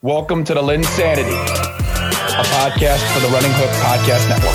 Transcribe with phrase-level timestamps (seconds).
[0.00, 4.54] Welcome to the LynnSanity, a podcast for the Running Hook Podcast Network.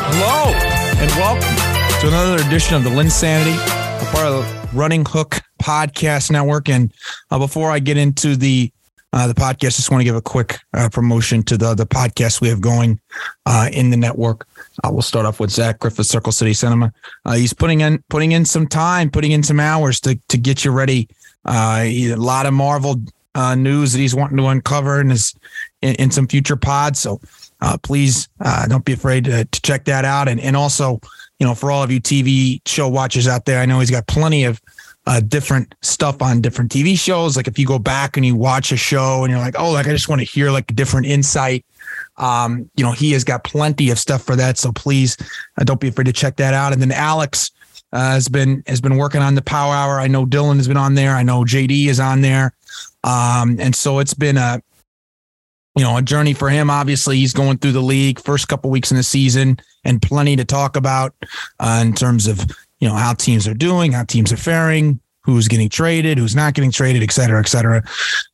[0.00, 0.54] Hello
[0.98, 6.30] and welcome to another edition of the LynnSanity, a part of the Running Hook Podcast
[6.30, 6.70] Network.
[6.70, 6.90] And
[7.30, 8.72] uh, before I get into the
[9.12, 11.84] uh, the podcast, I just want to give a quick uh, promotion to the the
[11.84, 12.98] podcast we have going
[13.44, 14.48] uh, in the network.
[14.82, 16.92] Uh, we'll start off with Zach Griffith, Circle City Cinema.
[17.24, 20.64] Uh, he's putting in putting in some time, putting in some hours to to get
[20.64, 21.08] you ready.
[21.44, 23.00] Uh, a lot of Marvel
[23.34, 25.34] uh, news that he's wanting to uncover in his
[25.82, 27.00] in, in some future pods.
[27.00, 27.20] So
[27.60, 30.28] uh, please uh, don't be afraid to, to check that out.
[30.28, 31.00] And and also,
[31.38, 34.06] you know, for all of you TV show watchers out there, I know he's got
[34.06, 34.60] plenty of
[35.28, 37.36] different stuff on different TV shows.
[37.36, 39.86] Like if you go back and you watch a show and you're like, oh, like
[39.86, 41.66] I just want to hear like a different insight.
[42.22, 44.56] Um, you know, he has got plenty of stuff for that.
[44.56, 45.16] So please
[45.58, 46.72] uh, don't be afraid to check that out.
[46.72, 47.50] And then Alex
[47.92, 49.98] uh, has been has been working on the Power Hour.
[49.98, 51.16] I know Dylan has been on there.
[51.16, 52.54] I know JD is on there.
[53.04, 54.62] Um, and so it's been a
[55.76, 56.70] you know a journey for him.
[56.70, 60.44] Obviously, he's going through the league first couple weeks in the season, and plenty to
[60.44, 61.14] talk about
[61.58, 62.40] uh, in terms of
[62.80, 66.54] you know how teams are doing, how teams are faring, who's getting traded, who's not
[66.54, 67.82] getting traded, et cetera, et cetera.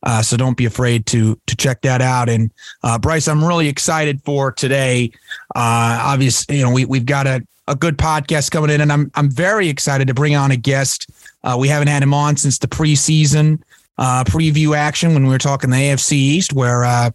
[0.03, 2.29] Uh, so don't be afraid to to check that out.
[2.29, 2.51] And
[2.83, 5.11] uh, Bryce, I'm really excited for today.
[5.55, 9.11] Uh, obviously, you know we we've got a a good podcast coming in, and I'm
[9.15, 11.09] I'm very excited to bring on a guest.
[11.43, 13.61] Uh, we haven't had him on since the preseason.
[13.97, 17.11] Uh, preview action when we were talking the AFC East, where uh,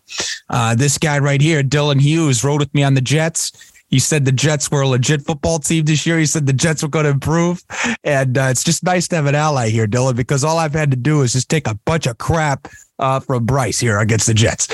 [0.50, 3.72] uh, this guy right here, Dylan Hughes, rode with me on the Jets.
[3.94, 6.18] He said the Jets were a legit football team this year.
[6.18, 7.62] You said the Jets were going to improve.
[8.02, 10.90] And uh, it's just nice to have an ally here, Dylan, because all I've had
[10.90, 12.66] to do is just take a bunch of crap
[12.98, 14.66] uh, from Bryce here against the Jets.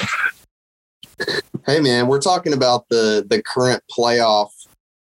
[1.66, 4.52] Hey, man, we're talking about the the current playoff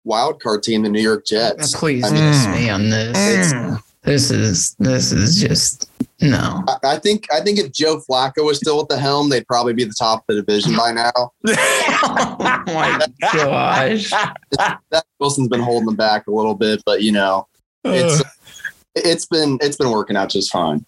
[0.05, 1.79] wild card team, the New York Jets.
[1.79, 3.53] Please I I mean, me on this.
[3.53, 3.83] Mm.
[4.01, 6.65] This is this is just no.
[6.67, 9.75] I, I think I think if Joe Flacco was still at the helm, they'd probably
[9.75, 11.13] be the top of the division by now.
[11.47, 14.11] oh my gosh.
[14.91, 17.47] That Wilson's been holding them back a little bit, but you know,
[17.85, 18.23] it's
[18.95, 20.87] it's been it's been working out just fine.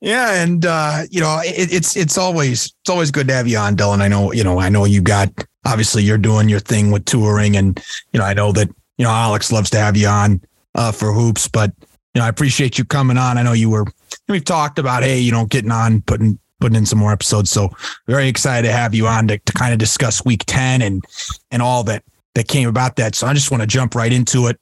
[0.00, 3.58] Yeah, and uh, you know, it, it's it's always it's always good to have you
[3.58, 4.00] on, Dylan.
[4.00, 5.30] I know, you know, I know you got
[5.64, 8.68] obviously you're doing your thing with touring, and you know, I know that
[8.98, 10.40] you know Alex loves to have you on
[10.74, 13.38] uh, for hoops, but you know, I appreciate you coming on.
[13.38, 13.86] I know you were
[14.28, 17.50] we've talked about hey, you know, getting on, putting putting in some more episodes.
[17.50, 17.70] So
[18.06, 21.04] very excited to have you on to, to kind of discuss week 10 and
[21.50, 22.02] and all that
[22.34, 23.14] that came about that.
[23.14, 24.60] So I just want to jump right into it.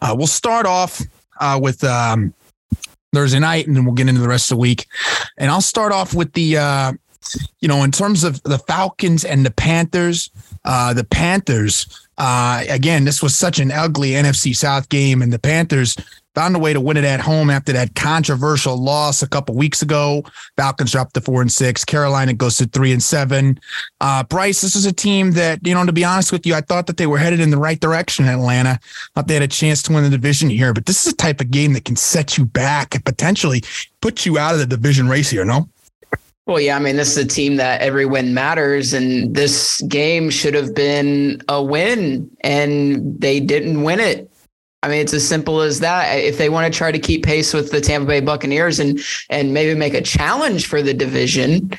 [0.00, 1.02] Uh, we'll start off
[1.40, 2.32] uh, with um,
[3.12, 4.86] Thursday night, and then we'll get into the rest of the week.
[5.36, 6.92] And I'll start off with the, uh,
[7.60, 10.30] you know, in terms of the Falcons and the Panthers.
[10.64, 15.38] Uh, the Panthers, uh, again, this was such an ugly NFC South game, and the
[15.38, 15.96] Panthers
[16.36, 19.80] found a way to win it at home after that controversial loss a couple weeks
[19.80, 20.22] ago.
[20.58, 21.82] Falcons dropped to four and six.
[21.82, 23.58] Carolina goes to three and seven.
[24.02, 26.60] Uh, Bryce, this is a team that, you know, to be honest with you, I
[26.60, 28.78] thought that they were headed in the right direction in Atlanta.
[29.14, 31.40] Thought they had a chance to win the division here, but this is a type
[31.40, 33.64] of game that can set you back and potentially
[34.02, 35.66] put you out of the division race here, no?
[36.44, 40.28] Well, yeah, I mean, this is a team that every win matters, and this game
[40.28, 44.30] should have been a win, and they didn't win it.
[44.82, 46.14] I mean, it's as simple as that.
[46.14, 49.00] If they want to try to keep pace with the Tampa Bay Buccaneers and
[49.30, 51.70] and maybe make a challenge for the division,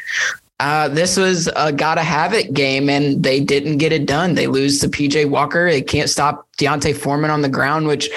[0.59, 4.33] uh, this was a gotta have it game, and they didn't get it done.
[4.33, 5.69] They lose to PJ Walker.
[5.69, 8.09] They can't stop D'Onta Foreman on the ground, which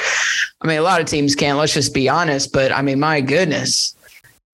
[0.63, 1.59] I mean, a lot of teams can't.
[1.59, 2.53] Let's just be honest.
[2.53, 3.95] But I mean, my goodness,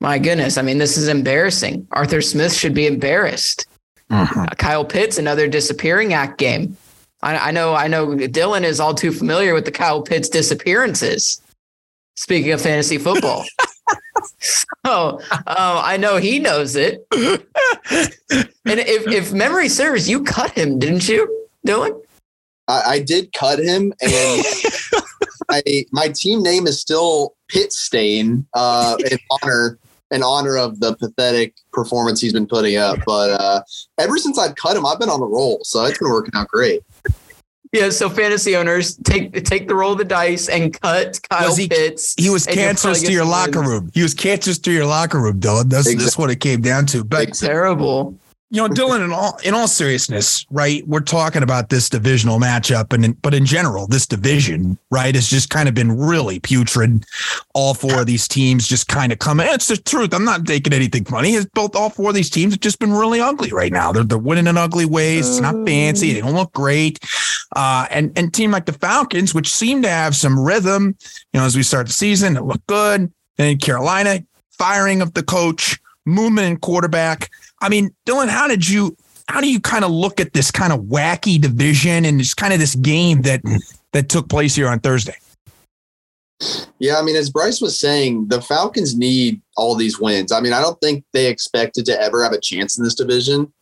[0.00, 0.58] my goodness.
[0.58, 1.86] I mean, this is embarrassing.
[1.92, 3.66] Arthur Smith should be embarrassed.
[4.10, 6.76] Uh, Kyle Pitts, another disappearing act game.
[7.26, 8.06] I, I know, I know.
[8.06, 11.42] Dylan is all too familiar with the Kyle Pitts disappearances.
[12.14, 13.44] Speaking of fantasy football,
[14.38, 17.04] so uh, I know he knows it.
[17.12, 17.42] and
[18.64, 22.00] if if memory serves, you cut him, didn't you, Dylan?
[22.68, 24.44] I, I did cut him, and
[25.50, 29.78] I, my team name is still Pit Stain uh, in honor
[30.12, 33.00] in honor of the pathetic performance he's been putting up.
[33.04, 33.62] But uh,
[33.98, 36.46] ever since I've cut him, I've been on a roll, so it's been working out
[36.48, 36.82] great.
[37.72, 41.56] Yeah, so fantasy owners take take the roll of the dice and cut Kyle Was
[41.56, 42.14] he- Pitts.
[42.18, 43.70] He was cancerous to your locker wins.
[43.72, 43.90] room.
[43.92, 45.68] He was cancerous to your locker room, Dylan.
[45.68, 47.04] That's, that's what it came down to.
[47.04, 48.18] But Terrible.
[48.50, 50.86] You know, Dylan, in all in all seriousness, right?
[50.86, 55.28] We're talking about this divisional matchup, and in, but in general, this division, right, has
[55.28, 57.04] just kind of been really putrid.
[57.54, 59.40] All four of these teams just kind of come.
[59.40, 60.14] It's the truth.
[60.14, 61.34] I'm not taking anything funny.
[61.34, 63.90] It's both all four of these teams have just been really ugly right now.
[63.90, 65.28] They're they're winning in ugly ways.
[65.28, 66.12] It's not fancy.
[66.12, 67.00] They don't look great.
[67.56, 70.96] Uh, and and team like the Falcons, which seem to have some rhythm,
[71.32, 73.12] you know, as we start the season, it looked good.
[73.36, 74.20] then Carolina
[74.52, 77.30] firing of the coach, movement in quarterback.
[77.66, 78.96] I mean, Dylan, how did you
[79.28, 82.52] how do you kind of look at this kind of wacky division and just kind
[82.52, 83.40] of this game that
[83.90, 85.16] that took place here on Thursday?
[86.78, 90.30] Yeah, I mean, as Bryce was saying, the Falcons need all these wins.
[90.30, 93.52] I mean, I don't think they expected to ever have a chance in this division.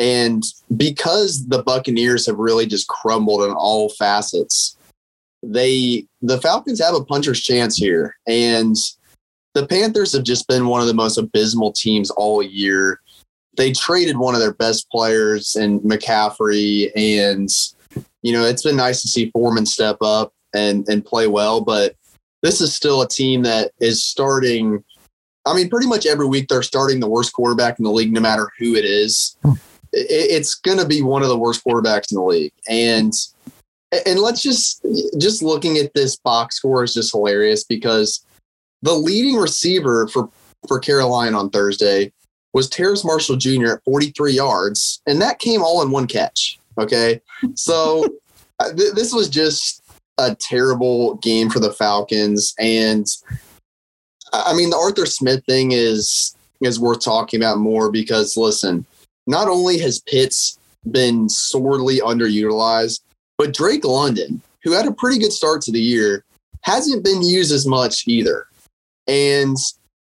[0.00, 0.42] And
[0.76, 4.76] because the Buccaneers have really just crumbled in all facets,
[5.44, 8.16] they the Falcons have a puncher's chance here.
[8.26, 8.74] And
[9.52, 12.98] the Panthers have just been one of the most abysmal teams all year.
[13.56, 17.48] They traded one of their best players in McCaffrey, and
[18.22, 21.60] you know it's been nice to see Foreman step up and and play well.
[21.60, 21.96] But
[22.42, 24.84] this is still a team that is starting.
[25.46, 28.20] I mean, pretty much every week they're starting the worst quarterback in the league, no
[28.20, 29.36] matter who it is.
[29.42, 29.52] Hmm.
[29.92, 33.12] It's going to be one of the worst quarterbacks in the league, and
[34.06, 34.84] and let's just
[35.18, 38.24] just looking at this box score is just hilarious because
[38.82, 40.28] the leading receiver for
[40.66, 42.12] for Carolina on Thursday
[42.54, 43.72] was Terrace Marshall Jr.
[43.72, 46.58] at 43 yards, and that came all in one catch.
[46.78, 47.20] Okay,
[47.54, 48.06] so
[48.60, 49.82] uh, th- this was just
[50.18, 53.06] a terrible game for the Falcons, and
[54.32, 58.86] I mean the Arthur Smith thing is is worth talking about more because listen,
[59.26, 60.58] not only has Pitts
[60.90, 63.00] been sorely underutilized,
[63.36, 66.24] but Drake London, who had a pretty good start to the year,
[66.62, 68.46] hasn't been used as much either.
[69.06, 69.56] And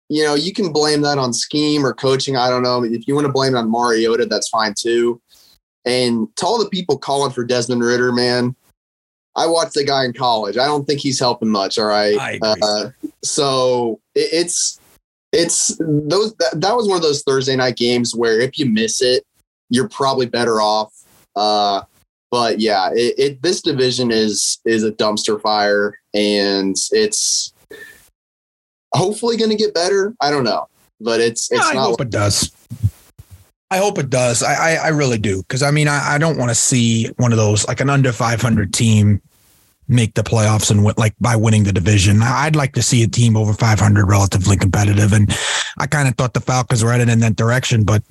[0.09, 2.37] you know, you can blame that on scheme or coaching.
[2.37, 2.85] I don't know.
[2.85, 5.21] If you want to blame it on Mariota, that's fine too.
[5.85, 8.55] And to all the people calling for Desmond Ridder, man,
[9.37, 10.57] I watched the guy in college.
[10.57, 11.79] I don't think he's helping much.
[11.79, 12.39] All right.
[12.43, 12.91] Uh,
[13.23, 14.81] so it, it's
[15.33, 19.03] it's those that, that was one of those Thursday night games where if you miss
[19.03, 19.25] it,
[19.71, 20.93] you're probably better off.
[21.37, 21.83] Uh,
[22.31, 27.53] but yeah, it, it this division is is a dumpster fire, and it's
[28.95, 30.15] hopefully going to get better.
[30.21, 30.69] I don't know,
[31.01, 31.87] but it's it's yeah, I not.
[31.87, 32.53] hope it does.
[33.71, 34.43] I hope it does.
[34.43, 37.33] I I, I really do because I mean I, I don't want to see one
[37.33, 39.21] of those like an under 500 team
[39.89, 42.23] make the playoffs and win, like by winning the division.
[42.23, 45.35] I'd like to see a team over 500 relatively competitive, and
[45.79, 47.85] I kind of thought the Falcons were headed in that direction.
[47.85, 48.03] But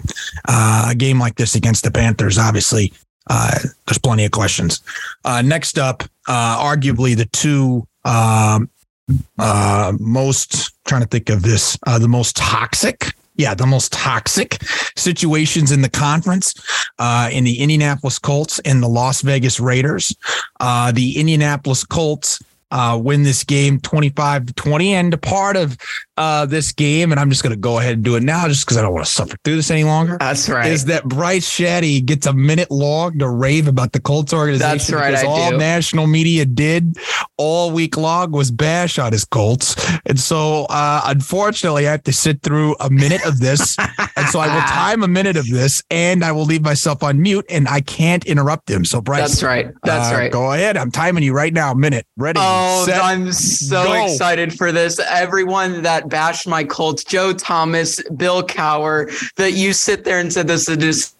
[0.48, 2.94] uh, a game like this against the Panthers, obviously,
[3.30, 4.82] uh, there's plenty of questions.
[5.24, 8.70] Uh, next up, uh, arguably the two um,
[9.40, 14.62] uh, most trying to think of this uh, the most toxic yeah the most toxic
[14.96, 16.54] situations in the conference
[17.00, 20.16] uh, in the indianapolis colts and the las vegas raiders.
[20.60, 25.78] Uh, the indianapolis colts uh, win this game 25 to 20 and a part of
[26.18, 28.66] uh, this game, and I'm just going to go ahead and do it now just
[28.66, 30.18] because I don't want to suffer through this any longer.
[30.20, 30.72] That's right.
[30.72, 34.78] Is that Bryce Shadday gets a minute long to rave about the Colts organization?
[34.78, 35.12] That's right.
[35.12, 35.58] Because I all do.
[35.58, 36.98] national media did
[37.38, 39.76] all week long was bash on his Colts.
[40.06, 43.78] And so, uh, unfortunately, I have to sit through a minute of this.
[44.16, 47.22] and so I will time a minute of this and I will leave myself on
[47.22, 48.86] mute and I can't interrupt him.
[48.86, 49.30] So, Bryce.
[49.30, 49.68] That's right.
[49.84, 50.32] That's uh, right.
[50.32, 50.78] Go ahead.
[50.78, 51.74] I'm timing you right now.
[51.74, 52.08] Minute.
[52.18, 52.40] Ready.
[52.42, 54.06] Oh, Oh, set, I'm so go.
[54.06, 55.00] excited for this.
[55.00, 60.48] Everyone that bashed my Colts, Joe Thomas, Bill Cowher, that you sit there and said
[60.48, 61.17] this is just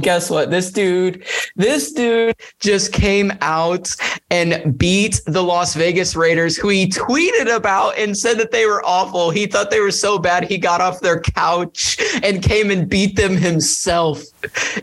[0.00, 0.50] guess what?
[0.50, 1.24] This dude
[1.56, 3.94] this dude just came out
[4.30, 8.84] and beat the las vegas raiders who he tweeted about and said that they were
[8.86, 9.30] awful.
[9.30, 13.16] He thought they were so bad he got off their couch and came and beat
[13.16, 14.22] them himself.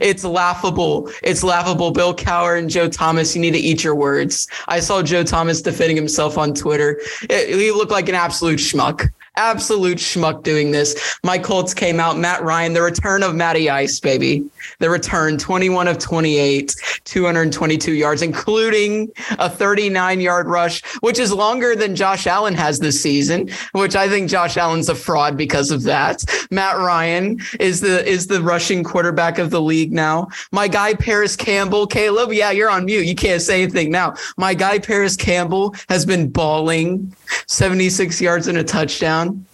[0.02, 1.10] It's laughable.
[1.24, 1.92] It's laughable.
[1.92, 4.48] Bill Cowher and joe thomas you need to eat your words.
[4.68, 7.00] I saw joe thomas defending himself on twitter.
[7.30, 9.08] It- he looked like an absolute schmuck.
[9.38, 11.18] Absolute schmuck doing this.
[11.24, 12.18] My Colts came out.
[12.18, 14.44] Matt Ryan, the return of Matty Ice, baby.
[14.80, 21.76] The return, 21 of 28, 222 yards, including a 39 yard rush, which is longer
[21.76, 25.84] than Josh Allen has this season, which I think Josh Allen's a fraud because of
[25.84, 26.24] that.
[26.52, 30.28] Matt Ryan is the is the rushing quarterback of the league now.
[30.52, 33.06] My guy Parris Campbell, Caleb, yeah, you're on mute.
[33.06, 34.16] You can't say anything now.
[34.38, 37.16] My guy Parris Campbell has been balling
[37.48, 39.46] 76 yards and a touchdown.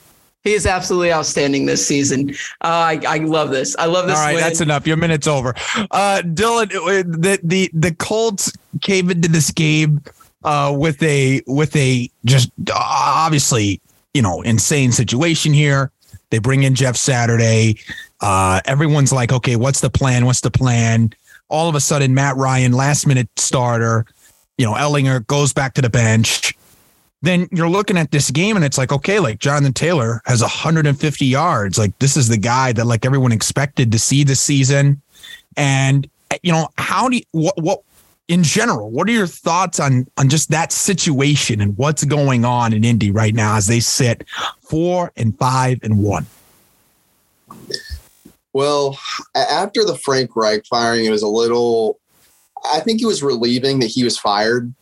[0.43, 2.31] He is absolutely outstanding this season.
[2.61, 2.67] Uh,
[2.99, 3.75] I, I love this.
[3.77, 4.17] I love this.
[4.17, 4.43] All right, win.
[4.43, 4.85] that's enough.
[4.85, 5.55] Your minute's over.
[5.91, 10.03] Uh, Dylan, uh, the the the Colts came into this game
[10.43, 13.79] uh, with a with a just obviously
[14.13, 15.91] you know insane situation here.
[16.29, 17.79] They bring in Jeff Saturday.
[18.19, 20.25] Uh, everyone's like, okay, what's the plan?
[20.25, 21.13] What's the plan?
[21.47, 24.05] All of a sudden, Matt Ryan, last minute starter.
[24.57, 26.53] You know, Ehlinger goes back to the bench
[27.23, 31.25] then you're looking at this game and it's like, okay, like Jonathan Taylor has 150
[31.25, 31.77] yards.
[31.77, 35.01] Like this is the guy that like everyone expected to see this season.
[35.55, 36.07] And
[36.43, 37.81] you know, how do you, what what
[38.27, 42.73] in general, what are your thoughts on on just that situation and what's going on
[42.73, 44.27] in Indy right now as they sit
[44.61, 46.25] four and five and one.
[48.51, 48.99] Well,
[49.33, 51.99] after the Frank Reich firing, it was a little.
[52.65, 54.73] I think it was relieving that he was fired,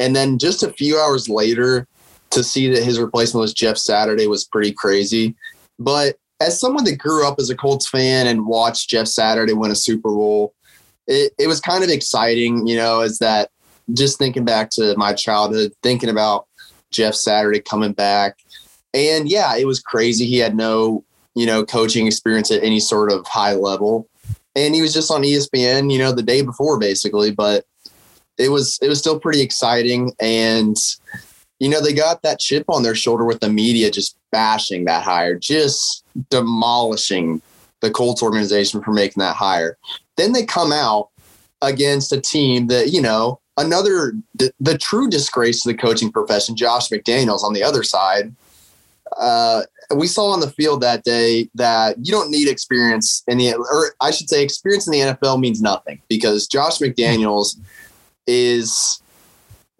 [0.00, 1.86] and then just a few hours later,
[2.30, 5.34] to see that his replacement was Jeff Saturday was pretty crazy.
[5.78, 9.70] But as someone that grew up as a Colts fan and watched Jeff Saturday win
[9.70, 10.54] a Super Bowl,
[11.06, 13.50] it, it was kind of exciting, you know, as that
[13.92, 16.46] just thinking back to my childhood, thinking about
[16.90, 18.38] Jeff Saturday coming back.
[18.94, 20.26] And yeah, it was crazy.
[20.26, 21.04] He had no,
[21.34, 24.08] you know, coaching experience at any sort of high level.
[24.56, 27.64] And he was just on ESPN, you know, the day before basically, but
[28.40, 30.76] it was it was still pretty exciting and
[31.60, 35.04] you know, they got that chip on their shoulder with the media just bashing that
[35.04, 37.40] hire, just demolishing
[37.80, 39.76] the Colts organization for making that hire.
[40.16, 41.10] Then they come out
[41.62, 46.56] against a team that, you know, another, the, the true disgrace to the coaching profession,
[46.56, 48.34] Josh McDaniels on the other side.
[49.18, 49.62] Uh,
[49.94, 53.94] we saw on the field that day that you don't need experience in the, or
[54.00, 57.58] I should say, experience in the NFL means nothing because Josh McDaniels
[58.30, 59.02] is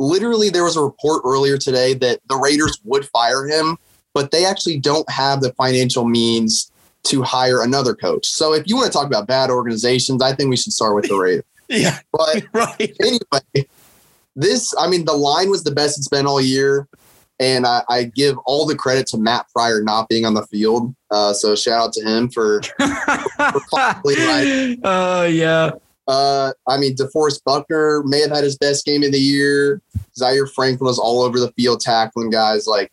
[0.00, 3.76] literally there was a report earlier today that the Raiders would fire him,
[4.12, 6.72] but they actually don't have the financial means
[7.04, 8.26] to hire another coach.
[8.26, 11.08] So if you want to talk about bad organizations, I think we should start with
[11.08, 11.44] the Raiders.
[11.68, 11.98] yeah.
[12.12, 12.96] But right.
[13.00, 13.68] anyway,
[14.34, 16.88] this, I mean, the line was the best it's been all year.
[17.38, 20.94] And I, I give all the credit to Matt Pryor not being on the field.
[21.10, 23.60] Uh, so shout out to him for, for
[24.84, 25.70] Oh, uh, yeah.
[26.08, 29.80] Uh, I mean, DeForest Buckner may have had his best game of the year.
[30.16, 32.66] Zaire Franklin was all over the field tackling guys.
[32.66, 32.90] Like,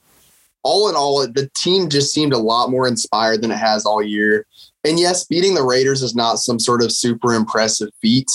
[0.63, 4.03] all in all, the team just seemed a lot more inspired than it has all
[4.03, 4.45] year.
[4.83, 8.29] And yes, beating the Raiders is not some sort of super impressive feat,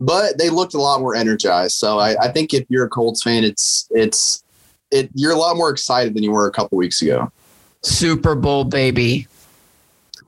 [0.00, 1.74] but they looked a lot more energized.
[1.74, 4.42] So I, I think if you're a Colts fan, it's it's
[4.90, 7.30] it you're a lot more excited than you were a couple weeks ago.
[7.82, 9.26] Super Bowl baby.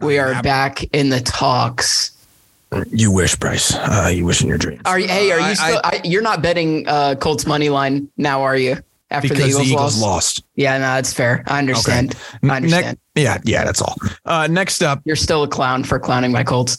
[0.01, 2.13] We are back in the talks.
[2.91, 3.75] You wish, Bryce.
[3.75, 4.83] Uh, you wish in your dreams.
[4.85, 5.09] Are you?
[5.09, 5.81] Hey, are you I- still?
[5.83, 8.77] I, you're not betting uh, Colts money line now, are you?
[9.13, 10.39] After because the Eagles, the Eagles lost?
[10.39, 10.45] lost.
[10.55, 11.43] Yeah, no, that's fair.
[11.49, 12.15] I understand.
[12.45, 12.99] I understand.
[13.17, 13.97] Ne- yeah, yeah, that's all.
[14.25, 16.79] Uh, next up, You're still a clown for clowning my Colts.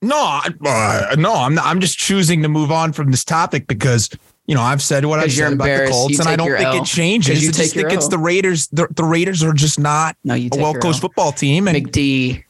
[0.00, 3.66] no, I- uh, no, I'm not, I'm just choosing to move on from this topic
[3.66, 4.08] because
[4.46, 5.90] you know I've said what I've 'Cause you're said about the.
[5.90, 6.82] Colts, You and I don't think L.
[6.82, 7.42] it changes.
[7.42, 8.68] you I just take your think it's the Raiders.
[8.68, 12.44] The, the Raiders are just not No, a well-coached football team, and McD.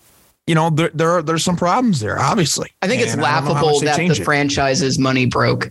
[0.49, 2.19] You know there, there there's some problems there.
[2.19, 4.25] Obviously, I think it's And I don't know how laughable that the it.
[4.25, 5.71] franchise's money broke,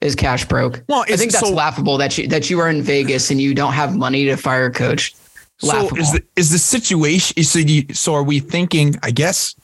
[0.00, 0.82] is cash broke.
[0.88, 3.54] Well, I think that's so- laughable that you that you are in Vegas and you
[3.54, 5.14] don't have money to fire a coach.
[5.62, 5.96] Laughable.
[5.96, 7.44] So is the is the situation?
[7.44, 8.96] So, you, so are we thinking?
[9.02, 9.54] I guess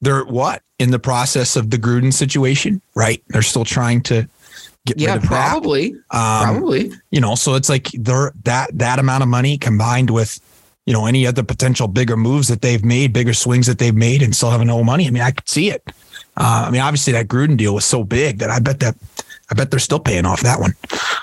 [0.00, 3.22] they're what in the process of the Gruden situation, right?
[3.28, 4.28] They're still trying to
[4.86, 5.28] get yeah, rid of that.
[5.28, 6.92] probably, Um, probably.
[7.10, 10.38] you know, so it's like they're that that amount of money combined with
[10.86, 14.22] you know any other potential bigger moves that they've made, bigger swings that they've made,
[14.22, 15.06] and still having no money.
[15.06, 15.82] I mean, I could see it.
[16.36, 18.96] Uh, I mean, obviously that Gruden deal was so big that I bet that
[19.50, 20.74] I bet they're still paying off that one.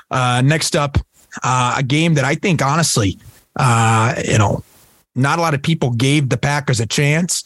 [0.10, 0.98] Uh, next up,
[1.44, 3.18] uh, a game that I think honestly,
[3.58, 4.64] uh, you know,
[5.16, 7.44] not a lot of people gave the Packers a chance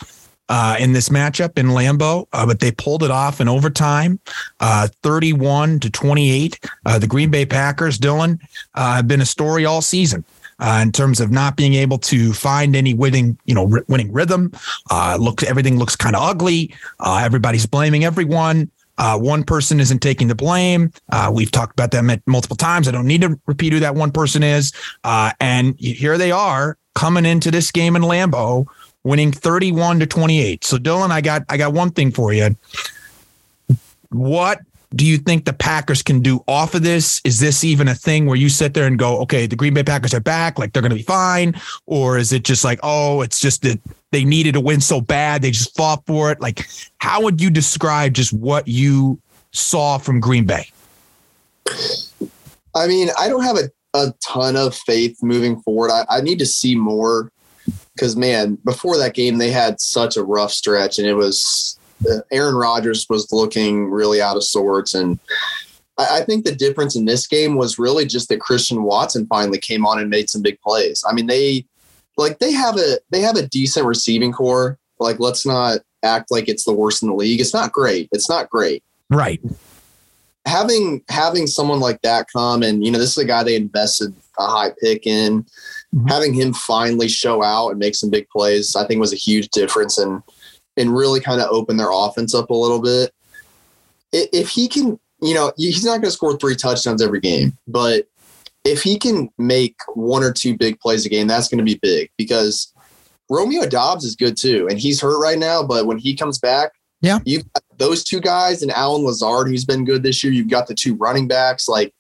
[0.50, 4.19] uh, in this matchup in Lambeau, uh, but they pulled it off in overtime,
[4.60, 6.60] uh, 31 to 28.
[6.86, 8.39] Uh, the Green Bay Packers, Dylan,
[8.75, 10.24] have been a story all season.
[10.58, 14.50] Uh, in terms of not being able to find any winning, you know, winning rhythm,
[14.90, 16.74] uh, look, everything looks kind of ugly.
[17.02, 18.72] Uh, everybody's blaming everyone.
[18.98, 20.92] Uh, one person isn't taking the blame.
[21.12, 22.88] Uh, we've talked about that multiple times.
[22.88, 24.72] I don't need to repeat who that one person is.
[25.04, 28.66] Uh, and here they are coming into this game in Lambeau,
[29.04, 30.64] winning 31 to 28.
[30.64, 32.56] So Dylan, I got I got one thing for you.
[34.10, 34.60] What
[34.96, 37.22] do you think the Packers can do off of this?
[37.25, 39.84] Is this even a thing where you sit there and go, okay, the Green Bay
[39.84, 41.60] Packers are back, like they're going to be fine?
[41.86, 43.80] Or is it just like, oh, it's just that
[44.12, 46.40] they needed to win so bad, they just fought for it?
[46.40, 46.68] Like,
[47.00, 49.20] how would you describe just what you
[49.52, 50.70] saw from Green Bay?
[52.74, 55.92] I mean, I don't have a, a ton of faith moving forward.
[55.92, 57.32] I, I need to see more
[57.94, 61.80] because, man, before that game, they had such a rough stretch, and it was
[62.32, 64.94] Aaron Rodgers was looking really out of sorts.
[64.94, 65.20] And
[65.98, 69.58] I, I think the difference in this game was really just that Christian Watson finally
[69.60, 71.04] came on and made some big plays.
[71.08, 71.66] I mean, they
[72.18, 74.78] like they have a they have a decent receiving corps.
[75.00, 77.42] Like, let's not act like it's the worst in the league.
[77.42, 78.08] It's not great.
[78.12, 79.42] It's not great Right.
[80.46, 84.14] having having someone like that come and you know this is a guy they invested
[84.38, 85.44] a high pick in
[85.96, 86.10] Mhm.
[86.10, 89.48] having him finally show out and make some big plays i think was a huge
[89.50, 90.22] difference and
[90.77, 93.12] and really kind of open their offense up a little bit
[94.12, 98.08] if he can you know he's not going to score three touchdowns every game but
[98.65, 101.79] if he can make one or two big plays a game, that's going to be
[101.82, 102.74] big because
[103.29, 105.63] Romeo Doubs is good too, and he's hurt right now.
[105.63, 107.20] But when he comes back, Yeah.
[107.25, 110.34] you've got those two guys and Allen Lazard, who's been good this year.
[110.34, 111.67] You've got the two running backs.
[111.67, 111.94] Like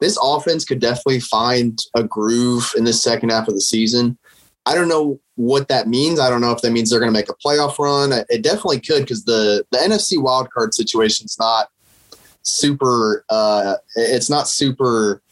[0.00, 4.18] this offense could definitely find a groove in the second half of the season.
[4.68, 6.20] I don't know what that means.
[6.20, 8.12] I don't know if that means they're going to make a playoff run.
[8.28, 11.70] It definitely could because the the NFC wildcard situation is not
[12.42, 13.24] super.
[13.30, 15.22] Uh, it's not super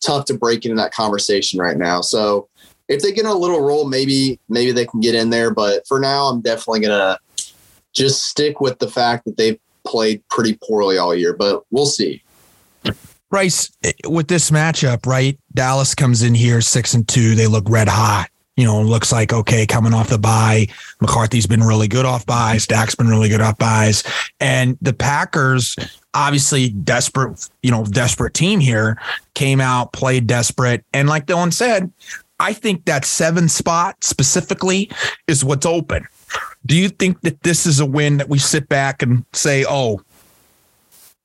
[0.00, 2.02] tough to break into that conversation right now.
[2.02, 2.48] So
[2.86, 5.52] if they get a little roll, maybe maybe they can get in there.
[5.52, 7.18] But for now, I'm definitely gonna
[7.92, 11.34] just stick with the fact that they've played pretty poorly all year.
[11.34, 12.22] But we'll see.
[13.28, 13.72] Bryce,
[14.06, 15.36] with this matchup, right?
[15.52, 17.34] Dallas comes in here six and two.
[17.34, 18.28] They look red hot.
[18.56, 20.68] You know, looks like okay, coming off the bye.
[21.00, 22.66] McCarthy's been really good off byes.
[22.66, 24.04] Dak's been really good off byes.
[24.38, 25.76] And the Packers,
[26.14, 29.00] obviously desperate, you know, desperate team here,
[29.34, 30.84] came out, played desperate.
[30.92, 31.92] And like Dylan said,
[32.40, 34.90] I think that seven spot specifically
[35.26, 36.06] is what's open.
[36.66, 40.00] Do you think that this is a win that we sit back and say, oh,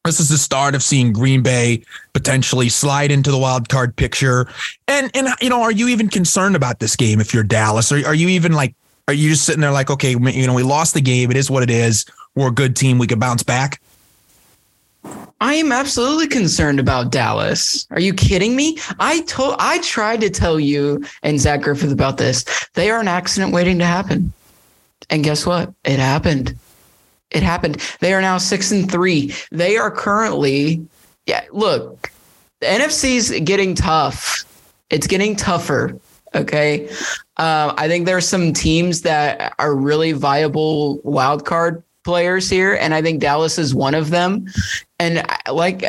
[0.06, 4.48] this is the start of seeing Green Bay potentially slide into the wild card picture.
[4.88, 7.92] And and you know, are you even concerned about this game if you're Dallas?
[7.92, 8.76] Or are you even like
[9.08, 11.32] are you just sitting there like, okay, you know, we lost the game.
[11.32, 12.06] It is what it is.
[12.36, 12.98] We're a good team.
[12.98, 13.82] We could bounce back.
[15.42, 17.88] I am absolutely concerned about Dallas.
[17.92, 18.78] Are you kidding me?
[19.00, 22.46] I told I tried to tell you and Zach Griffith about this.
[22.74, 24.32] They are an accident waiting to happen.
[25.10, 25.74] And guess what?
[25.86, 26.56] It happened.
[27.32, 27.78] It happened.
[28.00, 29.34] They are now six and three.
[29.52, 30.86] They are currently,
[31.26, 32.12] yeah, look,
[32.60, 34.44] the NFC's getting tough.
[34.90, 36.00] It's getting tougher.
[36.36, 36.90] Okay.
[37.38, 42.76] Uh, I think there are some teams that are really viable wild card players here,
[42.76, 44.48] and I think Dallas is one of them.
[45.00, 45.84] And like,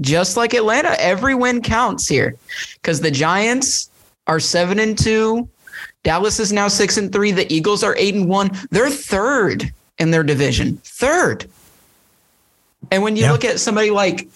[0.00, 2.36] just like Atlanta, every win counts here
[2.74, 3.90] because the Giants
[4.26, 5.48] are seven and two.
[6.04, 7.32] Dallas is now six and three.
[7.32, 8.50] The Eagles are eight and one.
[8.70, 10.78] They're third in their division.
[10.84, 11.46] Third.
[12.90, 13.32] And when you Yeah.
[13.32, 14.28] look at somebody like,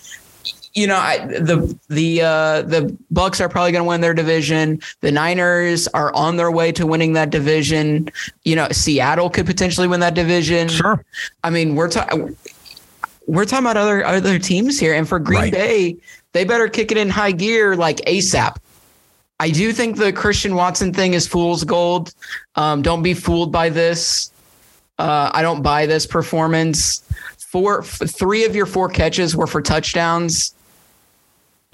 [0.74, 4.80] you know, I, the the uh, the Bucs are probably going to win their division.
[5.02, 8.08] The Niners are on their way to winning that division.
[8.44, 10.68] You know, Seattle could potentially win that division.
[10.68, 11.04] Sure.
[11.44, 12.34] I mean, we're talking
[13.26, 15.52] we're talking about other other teams here, and for Green Right.
[15.52, 15.96] Bay,
[16.32, 18.56] they better kick it in high gear like ASAP.
[19.40, 22.14] I do think the Christian Watson thing is fool's gold.
[22.56, 24.31] Um, don't be fooled by this.
[24.98, 27.02] Uh, I don't buy this performance.
[27.38, 30.54] Four, f- three of your four catches were for touchdowns.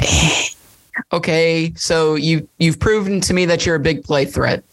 [1.13, 4.65] okay, so you you've proven to me that you're a big play threat.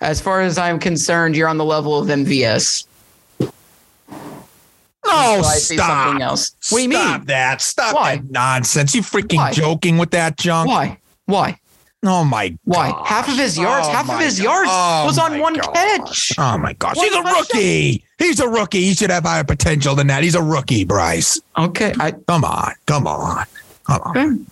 [0.00, 2.86] As far as I'm concerned, you're on the level of MVS.
[3.40, 3.48] No,
[5.42, 6.06] So I see stop.
[6.08, 6.54] something else.
[6.70, 7.26] What do you Stop mean?
[7.28, 7.62] that.
[7.62, 8.16] Stop Why?
[8.16, 8.94] that nonsense.
[8.94, 9.52] You freaking Why?
[9.52, 10.68] joking with that junk.
[10.68, 10.98] Why?
[11.26, 11.58] Why?
[12.04, 12.90] Oh my Why?
[12.90, 13.08] gosh.
[13.08, 14.44] Half of his yards, Oh half of his God.
[14.44, 15.72] yards Oh was on one gosh.
[15.74, 16.32] catch.
[16.38, 16.96] Oh my gosh.
[16.96, 18.04] He's a rookie.
[18.18, 18.82] He's a rookie.
[18.82, 20.22] He should have higher potential than that.
[20.22, 21.40] He's a rookie, Bryce.
[21.58, 21.94] Okay.
[21.98, 22.72] I Come on.
[22.86, 23.44] Come on.
[23.86, 24.16] Come on.
[24.16, 24.42] okay.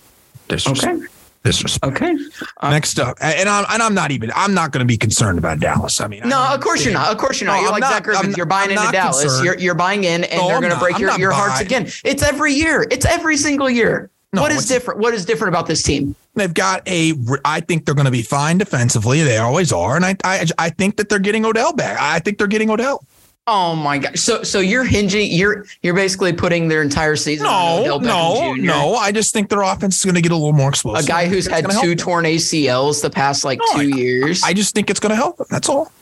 [0.48, 0.96] Disrespect.
[0.96, 1.06] Okay.
[1.44, 1.94] Disrespect.
[1.96, 2.16] Okay.
[2.60, 4.32] Uh, Next up, and I'm and I'm not even.
[4.34, 6.00] I'm not going to be concerned about Dallas.
[6.00, 7.12] I mean, No, don't of course you're not.
[7.12, 7.56] Of course you're not.
[7.56, 8.24] No, you're I'm like not- Zach Griffith.
[8.24, 9.20] I'm- you're buying I'm into Dallas.
[9.22, 9.44] concerned.
[9.44, 11.88] You're you're buying in, and No, they're going to break I'm your, your hearts again.
[12.02, 12.86] It's every year.
[12.90, 14.10] It's every single year.
[14.32, 15.00] No, what's- different?
[15.00, 16.16] What is different about this team?
[16.34, 17.12] They've got a.
[17.44, 19.22] I think they're going to be fine defensively.
[19.22, 21.96] They always are, and I, I I think that they're getting Odell back.
[22.00, 23.04] I think they're getting Odell.
[23.46, 24.18] Oh my god!
[24.18, 25.30] So so you're hinging.
[25.30, 27.46] You're you're basically putting their entire season.
[27.46, 28.94] on No, no, Jr., no.
[28.96, 31.04] I just think their offense is going to get a little more explosive.
[31.04, 34.42] A guy who's had two torn ACLs the past like No, two I- years.
[34.42, 35.46] I just think it's going to help them.
[35.50, 35.92] That's all.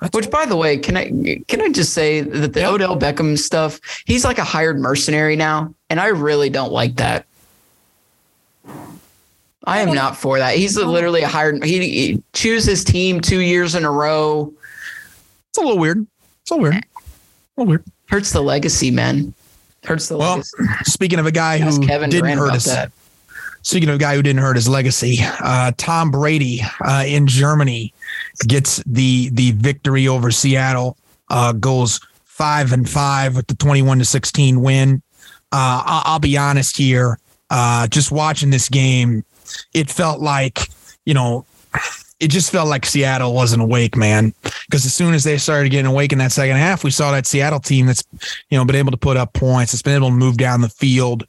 [0.00, 2.70] That's Which, by the way, can I can I just say that the Yeah.
[2.70, 3.78] Odell Beckham stuff?
[4.06, 7.26] He's like a hired mercenary now, and I really don't like that.
[9.64, 10.56] I am not for that.
[10.56, 11.62] He's literally a hired.
[11.62, 14.52] He, he choose his team two years in a row.
[15.50, 16.06] It's a little weird.
[16.42, 16.84] It's a little weird.
[16.84, 17.84] A little weird.
[18.08, 19.34] Hurts the legacy, man.
[19.84, 20.56] Hurts the Well, legacy.
[20.84, 22.92] Speaking of a guy who Kevin didn't hurt about his that.
[23.62, 27.92] Speaking of a guy who didn't hurt his legacy, uh, Tom Brady uh, in Germany
[28.46, 30.96] gets the the victory over Seattle.
[31.28, 35.02] Uh, goes five and five with the twenty one to sixteen win.
[35.52, 37.18] Uh, I'll, I'll be honest here.
[37.50, 39.24] Uh, just watching this game,
[39.74, 40.68] it felt like
[41.04, 41.44] you know,
[42.20, 44.34] it just felt like Seattle wasn't awake, man.
[44.42, 47.26] Because as soon as they started getting awake in that second half, we saw that
[47.26, 48.04] Seattle team that's
[48.50, 49.72] you know been able to put up points.
[49.72, 51.26] It's been able to move down the field.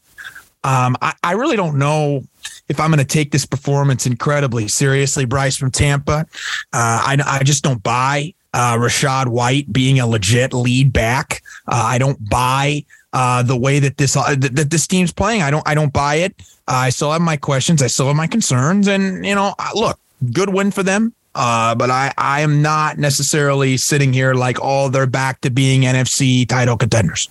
[0.63, 2.23] Um, I, I really don't know
[2.69, 6.27] if I'm going to take this performance incredibly seriously, Bryce from Tampa.
[6.71, 11.41] Uh, I, I just don't buy uh, Rachaad White being a legit lead back.
[11.67, 15.41] Uh, I don't buy uh, the way that this uh, that, that this team's playing.
[15.41, 16.35] I don't I don't buy it.
[16.71, 17.81] I still have my questions.
[17.81, 18.87] I still have my concerns.
[18.87, 19.99] And, you know, look,
[20.31, 21.13] good win for them.
[21.33, 25.81] Uh, but I, I am not necessarily sitting here like, oh, they're back to being
[25.81, 27.29] NFC title contenders.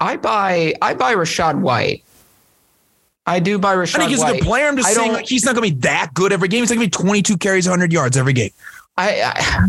[0.00, 2.02] I buy I buy Rachaad White.
[3.26, 3.96] I do buy Rachaad.
[3.96, 4.30] I think he's White.
[4.30, 4.66] a good player.
[4.66, 6.60] I'm just I saying like, he's not going to be that good every game.
[6.62, 8.50] He's not going to be 22 carries, 100 yards every game.
[8.96, 9.66] I, I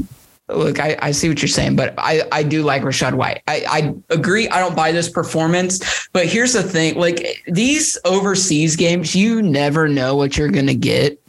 [0.50, 3.42] look, I, I see what you're saying, but I, I do like Rachaad White.
[3.48, 4.48] I, I agree.
[4.50, 9.88] I don't buy this performance, but here's the thing: like these overseas games, you never
[9.88, 11.20] know what you're gonna get.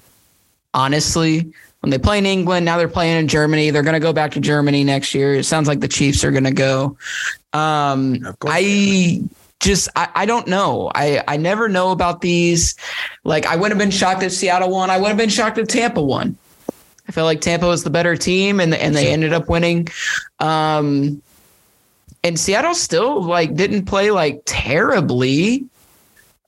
[0.74, 1.50] Honestly,
[1.80, 3.70] when they play in England, now they're playing in Germany.
[3.70, 5.34] They're gonna go back to Germany next year.
[5.34, 6.96] It sounds like the Chiefs are gonna go.
[7.52, 8.36] Um.
[8.42, 9.22] I
[9.60, 10.90] just I, I don't know.
[10.94, 12.76] I I never know about these.
[13.24, 14.90] Like I wouldn't have been shocked if Seattle won.
[14.90, 16.36] I would have been shocked if Tampa won.
[17.08, 19.88] I felt like Tampa was the better team, and and they ended up winning.
[20.40, 21.22] Um,
[22.24, 25.64] and Seattle still like didn't play like terribly.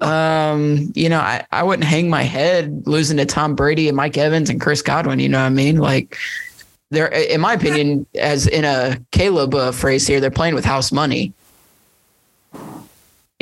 [0.00, 4.16] Um, you know, I, I wouldn't hang my head losing to Tom Brady and Mike
[4.16, 5.18] Evans and Chris Godwin.
[5.18, 5.78] You know what I mean?
[5.78, 6.16] Like
[6.90, 10.92] they're, in my opinion, as in a Caleb uh, phrase here, they're playing with house
[10.92, 11.32] money.
[12.54, 12.60] You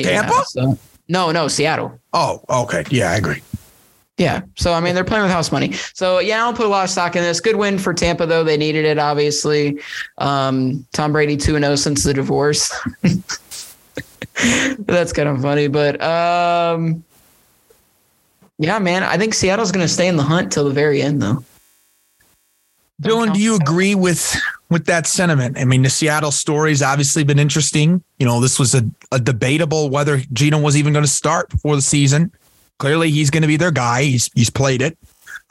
[0.05, 0.43] know, Tampa?
[0.47, 0.77] so-
[1.09, 1.99] no, no, Seattle.
[2.13, 2.83] Oh, okay.
[2.89, 3.41] Yeah, I agree.
[4.17, 4.41] Yeah.
[4.55, 5.73] So I mean, they're playing with house money.
[5.93, 7.39] So yeah, I don't put a lot of stock in this.
[7.39, 8.43] Good win for Tampa, though.
[8.43, 9.79] They needed it, obviously.
[10.17, 12.71] Um, Tom Brady two and zero since the divorce.
[14.79, 17.03] That's kind of funny, but um,
[18.59, 21.21] yeah, man, I think Seattle's going to stay in the hunt till the very end,
[21.21, 21.43] though.
[23.01, 24.35] Dylan, do you agree with
[24.69, 25.57] with that sentiment?
[25.59, 28.03] I mean, the Seattle story's obviously been interesting.
[28.17, 31.75] You know, this was a, a debatable whether Gino was even going to start before
[31.75, 32.31] the season.
[32.79, 34.03] Clearly, he's going to be their guy.
[34.03, 34.97] He's he's played it.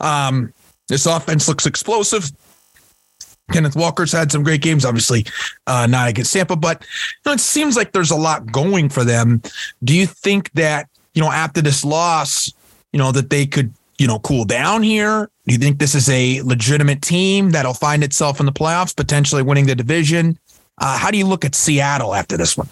[0.00, 0.52] Um,
[0.88, 2.30] this offense looks explosive.
[3.52, 5.24] Kenneth Walker's had some great games, obviously
[5.66, 9.04] uh, not against Tampa, but you know, it seems like there's a lot going for
[9.04, 9.40] them.
[9.84, 12.52] Do you think that you know after this loss,
[12.92, 15.30] you know that they could you know cool down here?
[15.46, 19.42] Do you think this is a legitimate team that'll find itself in the playoffs, potentially
[19.42, 20.38] winning the division?
[20.78, 22.68] Uh, how do you look at Seattle after this one?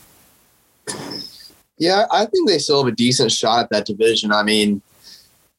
[1.78, 4.32] Yeah, I think they still have a decent shot at that division.
[4.32, 4.80] I mean,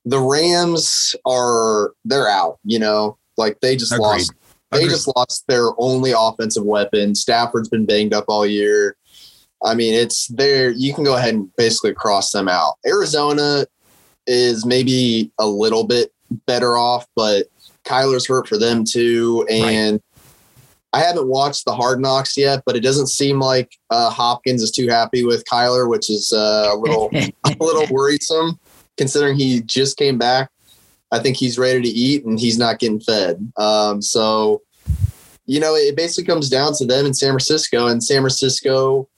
[0.05, 4.03] the Rams are they're out, you know, like they just Agreed.
[4.05, 4.33] lost
[4.71, 4.91] they Agreed.
[4.91, 7.15] just lost their only offensive weapon.
[7.15, 8.95] Stafford's been banged up all year.
[9.63, 10.69] I mean, it's there.
[10.71, 12.75] You can go ahead and basically cross them out.
[12.85, 13.65] Arizona
[14.27, 16.11] is maybe a little bit
[16.45, 17.47] better off, but
[17.85, 19.45] Kyler's hurt for them too.
[19.49, 20.01] And
[20.95, 24.71] I haven't watched the Hard Knocks yet, but it doesn't seem like uh, Hopkins is
[24.71, 28.57] too happy with Kyler, which is uh, a little a little worrisome
[28.95, 30.49] considering he just came back.
[31.11, 33.51] I think he's ready to eat and he's not getting fed.
[33.57, 34.61] Um, so,
[35.45, 39.09] you know, it basically comes down to them in San Francisco, and San Francisco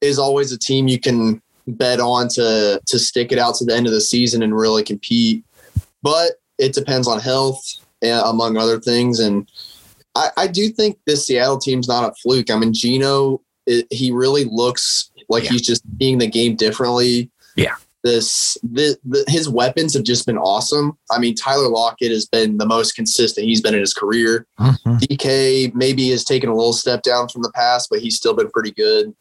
[0.00, 3.74] is always a team you can bet on to to stick it out to the
[3.74, 5.44] end of the season and really compete.
[6.04, 7.60] But it depends on health,
[8.04, 9.18] uh, among other things.
[9.18, 9.50] And
[10.16, 12.50] I, I do think this Seattle team's not a fluke.
[12.50, 15.50] I mean, Gino, it, he really looks like Yeah.
[15.50, 17.30] he's just seeing the game differently.
[17.56, 17.74] Yeah.
[18.02, 20.96] This the, the his weapons have just been awesome.
[21.10, 24.46] I mean, Tyler Lockett has been the most consistent he's been in his career.
[24.60, 24.96] Mm-hmm.
[24.98, 28.50] DK maybe has taken a little step down from the past, but he's still been
[28.50, 29.12] pretty good.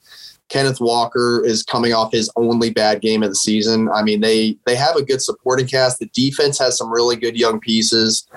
[0.49, 3.89] Kenneth Walker is coming off his only bad game of the season.
[3.89, 5.97] I mean, they they have a good supporting cast.
[5.97, 8.27] The defense has some really good young pieces.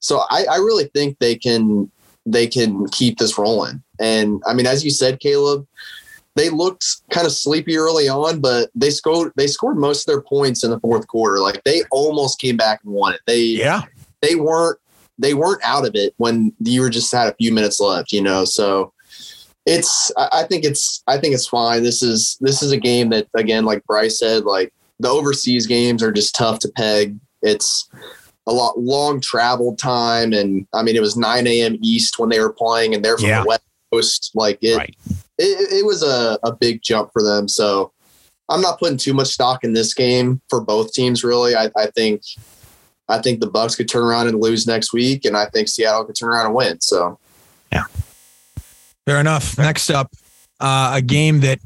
[0.00, 1.90] So I, I really think they can
[2.26, 3.82] they can keep this rolling.
[4.00, 5.66] And I mean, as you said, Caleb,
[6.34, 10.20] they looked kind of sleepy early on, but they scored they scored most of their
[10.22, 11.38] points in the fourth quarter.
[11.40, 13.20] Like they almost came back and won it.
[13.26, 13.82] They Yeah.
[14.20, 14.78] they weren't
[15.18, 18.20] they weren't out of it when you were just had a few minutes left, you
[18.20, 18.44] know.
[18.44, 18.92] So
[19.64, 21.82] it's I think it's I think it's fine.
[21.82, 26.02] This is this is a game that again, like Bryce said, like the overseas games
[26.02, 27.18] are just tough to peg.
[27.42, 27.88] It's
[28.46, 31.76] a lot long travel time, and I mean it was 9 a.m.
[31.82, 33.42] East when they were playing, and they're from Yeah.
[33.42, 34.30] the West Coast.
[34.34, 34.94] Like it, Right.
[35.38, 37.48] it, it was a, a big jump for them.
[37.48, 37.92] So
[38.48, 41.24] I'm not putting too much stock in this game for both teams.
[41.24, 42.22] Really, I, I think
[43.08, 46.04] I think the Bucs could turn around and lose next week, and I think Seattle
[46.04, 46.80] could turn around and win.
[46.80, 47.18] So
[47.72, 47.84] yeah,
[49.06, 49.56] Fair enough.
[49.58, 50.12] Next up,
[50.60, 51.58] uh, a game that,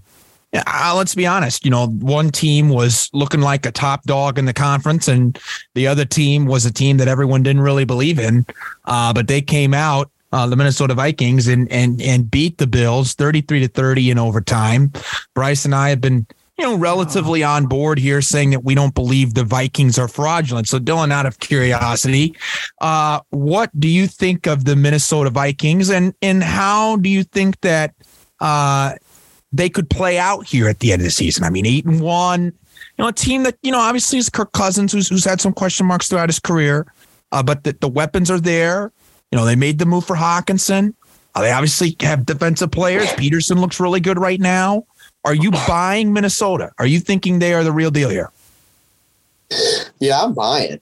[0.52, 4.46] uh, let's be honest, you know, one team was looking like a top dog in
[4.46, 5.38] the conference, and
[5.74, 8.44] the other team was a team that everyone didn't really believe in.
[8.84, 13.14] Uh, but they came out, uh, the Minnesota Vikings, and and and beat the Bills
[13.14, 14.92] thirty three to thirty in overtime.
[15.34, 16.26] Bryce and I have been.
[16.58, 20.68] You know, relatively on board here, saying that we don't believe the Vikings are fraudulent.
[20.68, 22.36] So, Dylan, out of curiosity,
[22.82, 27.58] uh, what do you think of the Minnesota Vikings, and and how do you think
[27.62, 27.94] that
[28.40, 28.92] uh,
[29.52, 31.44] they could play out here at the end of the season?
[31.44, 32.44] I mean, eight and one.
[32.46, 32.52] you
[32.98, 35.86] know, a team that, you know, obviously is Kirk Cousins, who's, who's had some question
[35.86, 36.86] marks throughout his career,
[37.32, 38.92] uh, but the, the weapons are there.
[39.32, 40.94] You know, they made the move for Hockenson.
[41.34, 43.12] Uh, they obviously have defensive players.
[43.14, 44.84] Peterson looks really good right now.
[45.24, 46.72] Are you buying Minnesota?
[46.78, 48.30] Are you thinking they are the real deal here?
[49.98, 50.80] Yeah, I'm buying.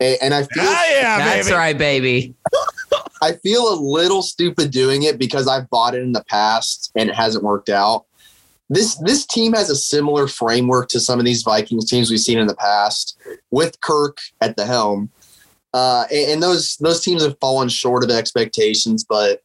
[0.00, 1.56] And, and I feel Ah, yeah, That's baby.
[1.56, 2.34] right, baby.
[3.22, 7.08] I feel a little stupid doing it because I've bought it in the past and
[7.08, 8.04] it hasn't worked out.
[8.68, 12.38] This this team has a similar framework to some of these Vikings teams we've seen
[12.38, 13.18] in the past
[13.50, 15.10] with Kirk at the helm.
[15.72, 19.42] Uh, and, those those teams have fallen short of expectations, but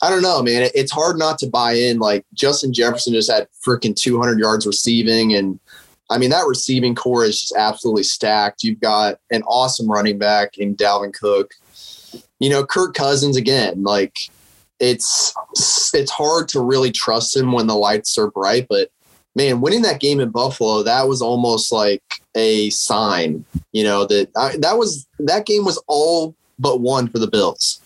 [0.00, 0.62] I don't know, man.
[0.62, 1.98] It, it's hard not to buy in.
[1.98, 5.58] Like Justin Jefferson just had freaking 200 yards receiving, and
[6.10, 8.62] I mean that receiving corps is just absolutely stacked.
[8.62, 11.54] You've got an awesome running back in Dalvin Cook
[12.38, 14.16] you know, Kirk Cousins again, like
[14.80, 15.34] it's
[15.94, 18.90] it's hard to really trust him when the lights are bright, but
[19.34, 22.02] man, winning that game in Buffalo, that was almost like
[22.34, 27.18] a sign, you know, that I, that was that game was all but won for
[27.18, 27.80] the Bills.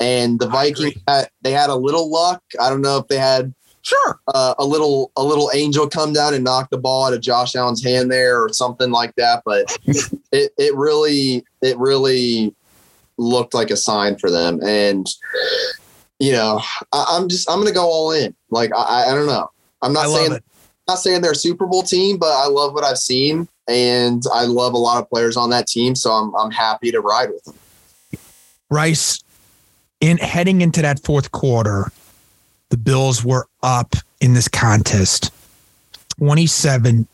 [0.00, 2.42] And the Vikings had, they had a little luck.
[2.60, 4.20] I don't know if they had Sure.
[4.34, 7.56] uh, a little a little angel come down and knock the ball out of Josh
[7.56, 9.42] Allen's hand there or something like that.
[9.44, 9.78] But
[10.32, 12.54] it it really it really
[13.16, 14.60] looked like a sign for them.
[14.62, 15.06] And
[16.18, 16.60] you know,
[16.92, 18.34] I, I'm just I'm gonna go all in.
[18.50, 19.50] Like I I don't know.
[19.82, 20.38] I'm not I saying
[20.88, 23.46] not saying they're a Super Bowl team, but I love what I've seen.
[23.68, 27.00] And I love a lot of players on that team, so I'm I'm happy to
[27.00, 27.54] ride with them.
[28.70, 29.22] Rice,
[30.00, 31.92] in heading into that fourth quarter,
[32.70, 35.30] the Bills were up in this contest
[36.18, 37.06] 27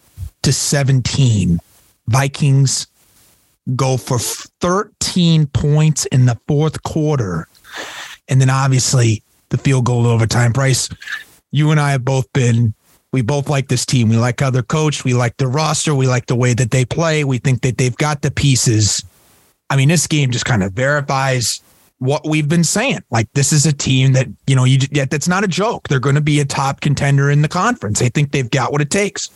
[0.43, 1.59] to 17.
[2.07, 2.87] Vikings
[3.75, 7.49] go for 13 points in the fourth quarter.
[8.29, 10.53] And then obviously the field goal overtime.
[10.53, 10.89] Bryce,
[11.53, 12.75] you and I have both been,
[13.13, 14.09] we both like this team.
[14.09, 15.05] We like how they're coached.
[15.05, 15.95] We like the roster.
[15.95, 17.25] We like the way that they play.
[17.25, 19.05] We think that they've got the pieces.
[19.71, 21.61] I mean, this game just kind of verifies
[21.99, 23.03] what we've been saying.
[23.11, 25.89] Like this is a team that you know you yeah, that's not a joke.
[25.89, 28.01] They're going to be a top contender in the conference.
[28.01, 29.31] They think they've got what it takes.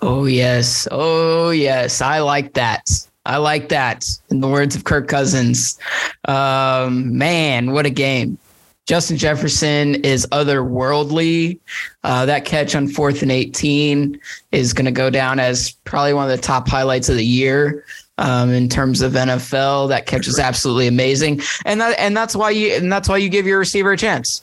[0.00, 0.88] Oh yes.
[0.90, 2.00] Oh yes.
[2.00, 2.88] I like that.
[3.24, 4.08] I like that.
[4.30, 5.78] In the words of Kirk Cousins.
[6.26, 8.38] Um, man, what a game.
[8.86, 11.60] Justin Jefferson is otherworldly.
[12.02, 16.28] Uh, that catch on fourth and 18 is going to go down as probably one
[16.28, 17.84] of the top highlights of the year
[18.18, 19.88] um, in terms of NFL.
[19.88, 23.28] That catch is absolutely amazing, and that and that's why you and that's why you
[23.28, 24.42] give your receiver a chance.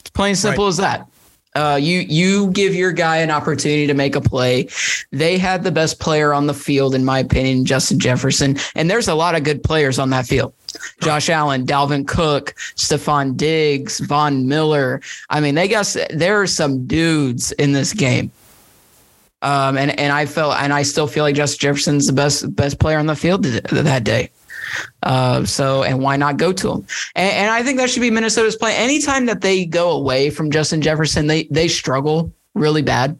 [0.00, 1.06] It's plain and simple as that.
[1.54, 4.68] Uh, you you give your guy an opportunity to make a play.
[5.10, 9.08] They had the best player on the field, in my opinion, Justin Jefferson, and there's
[9.08, 10.54] a lot of good players on that field.
[11.02, 15.02] Josh Allen, Dalvin Cook, Stefon Diggs, Von Miller.
[15.28, 18.30] I mean, they got there are some dudes in this game.
[19.42, 22.78] Um, and and I felt and I still feel like Justin Jefferson's the best best
[22.78, 24.30] player on the field that day.
[25.02, 26.86] Uh, so and why not go to him?
[27.14, 28.74] And, and I think that should be Minnesota's play.
[28.76, 33.18] Anytime that they go away from Justin Jefferson, they they struggle really bad.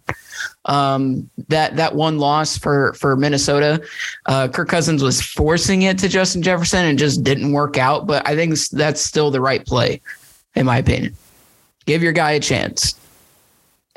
[0.65, 3.83] Um, that that one loss for for Minnesota,
[4.27, 8.07] uh, Kirk Cousins was forcing it to Justin Jefferson and just didn't work out.
[8.07, 10.01] But I think that's still the right play,
[10.55, 11.17] in my opinion.
[11.87, 12.95] Give your guy a chance.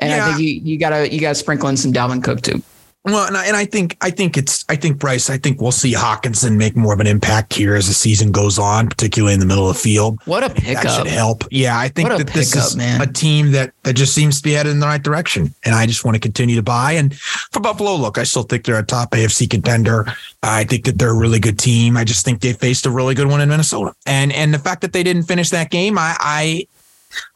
[0.00, 0.26] And Yeah.
[0.26, 2.62] I think you, you gotta you gotta sprinkle in some Dalvin Cook too.
[3.06, 5.30] Well, and I, and I think I think it's I think Bryce.
[5.30, 8.58] I think we'll see Hockenson make more of an impact here as the season goes
[8.58, 10.18] on, particularly in the middle of the field.
[10.24, 10.88] What a That pickup!
[10.98, 11.44] should help.
[11.52, 13.00] Yeah, I think that this is man.
[13.00, 15.86] a team that that just seems to be headed in the right direction, and I
[15.86, 16.92] just want to continue to buy.
[16.92, 20.06] And for Buffalo, look, I still think they're a top AFC contender.
[20.42, 21.96] I think that they're a really good team.
[21.96, 24.80] I just think they faced a really good one in Minnesota, and and the fact
[24.80, 26.66] that they didn't finish that game, I I,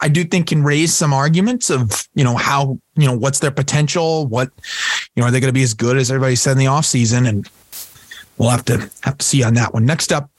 [0.01, 3.53] I do think can raise some arguments of you know how you know what's their
[3.53, 4.51] potential, what
[5.17, 7.29] you know are they going to be as good as everybody said in the offseason?
[7.29, 7.49] and
[8.41, 9.85] we'll have to have to see on that one.
[9.85, 10.31] Next up,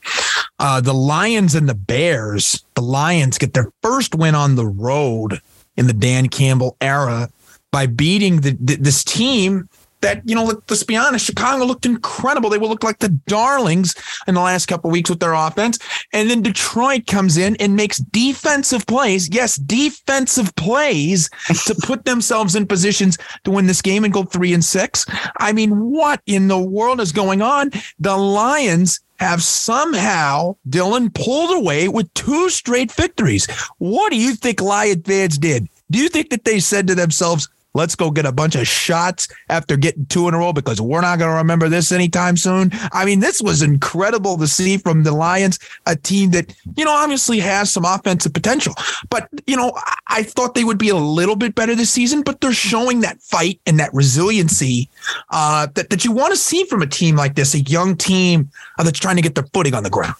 [0.58, 2.64] uh, the Lions and the Bears.
[2.74, 5.40] The Lions get their first win on the road
[5.76, 7.30] in the Dan Campbell era
[7.70, 9.68] by beating the, th- this team
[10.02, 12.50] that, you know, let, let's be honest, Chicago looked incredible.
[12.50, 13.94] They will look like the darlings
[14.26, 15.78] in the last couple of weeks with their offense.
[16.12, 19.28] And then Detroit comes in and makes defensive plays.
[19.32, 21.30] Yes, defensive plays
[21.66, 25.06] to put themselves in positions to win this game and go three and six.
[25.38, 27.70] I mean, what in the world is going on?
[27.98, 33.46] The Lions have somehow, Dylan, pulled away with two straight victories.
[33.78, 35.68] What do you think Lion fans did?
[35.90, 39.28] Do you think that they said to themselves, let's go get a bunch of shots
[39.48, 42.70] after getting two in a row because we're not going to remember this anytime soon.
[42.92, 46.92] I mean, this was incredible to see from the Lions, a team that, you know,
[46.92, 48.74] obviously has some offensive potential.
[49.10, 49.72] But, you know,
[50.08, 53.20] I thought they would be a little bit better this season, but they're showing that
[53.22, 54.88] fight and that resiliency
[55.30, 58.50] uh, that, that you want to see from a team like this, a young team
[58.78, 60.14] uh, that's trying to get their footing on the ground.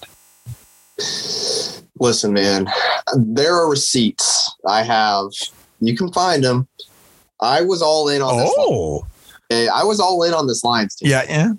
[1.99, 2.69] Listen, man,
[3.17, 5.27] there are receipts I have.
[5.81, 6.69] You can find them.
[7.43, 8.55] I was all in on this.
[8.57, 9.07] Oh,
[9.51, 11.11] I was all in on this Lions team.
[11.11, 11.53] yeah, yeah.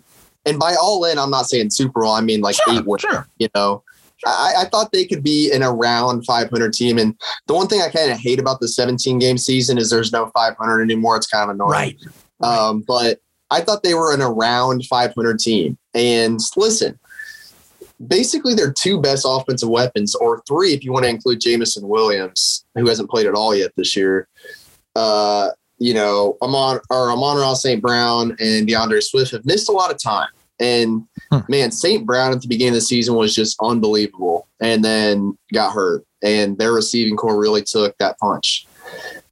[0.45, 2.11] And by all in, I'm not saying Super Bowl.
[2.11, 3.01] I mean like Sure, eight wins.
[3.01, 3.27] sure.
[3.37, 3.83] You know,
[4.25, 6.97] I, I thought they could be an around 500 team.
[6.97, 7.15] And
[7.47, 10.31] the one thing I kind of hate about the 17 game season is there's no
[10.33, 11.15] 500 anymore.
[11.17, 11.69] It's kind of annoying.
[11.71, 11.97] Right.
[12.41, 13.19] Um, but
[13.51, 15.77] I thought they were an around 500 team.
[15.93, 16.99] And listen,
[18.05, 22.65] basically their two best offensive weapons, or three if you want to include Jameson Williams,
[22.75, 24.27] who hasn't played at all yet this year.
[24.95, 25.49] Uh,
[25.83, 27.81] you know, Amon or Amon Ross St.
[27.81, 30.29] Brown and DeAndre Swift have missed a lot of time.
[30.59, 31.39] And Hmm.
[31.49, 32.05] man, St.
[32.05, 36.05] Brown at the beginning of the season was just unbelievable and then got hurt.
[36.21, 38.65] And their receiving corps really took that punch.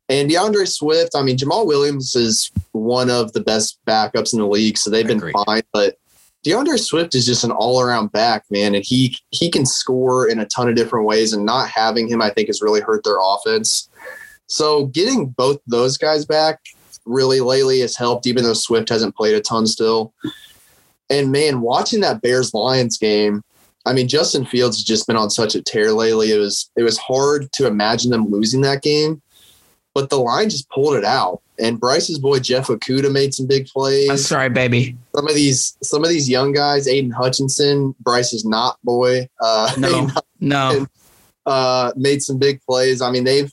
[0.10, 4.48] And DeAndre Swift, I mean, Jamaal Williams is one of the best backups in the
[4.48, 5.62] league, so they've been fine.
[5.72, 5.96] But
[6.46, 10.46] DeAndre Swift is just an all-around back, man, and he he can score in a
[10.48, 11.32] ton of different ways.
[11.32, 13.88] And not having him, I think, has really hurt their offense.
[14.52, 16.60] So getting both those guys back
[17.06, 20.14] really lately has helped, even though Swift hasn't played a ton still.
[21.10, 23.44] And man, watching that Bears Lions game,
[23.86, 26.32] I mean, Justin Fields has just been on such a tear lately.
[26.32, 29.22] It was it was hard to imagine them losing that game,
[29.94, 31.42] but the line just pulled it out.
[31.58, 34.10] And Bryce's boy Jeff Okudah made some big plays.
[34.10, 34.98] That's right, baby.
[35.16, 40.10] Some of these some of these young guys, Aidan Hutchinson, Bryce's not boy, uh, No,
[40.42, 40.88] no.
[41.46, 43.02] uh, made some big plays.
[43.02, 43.52] I mean, they've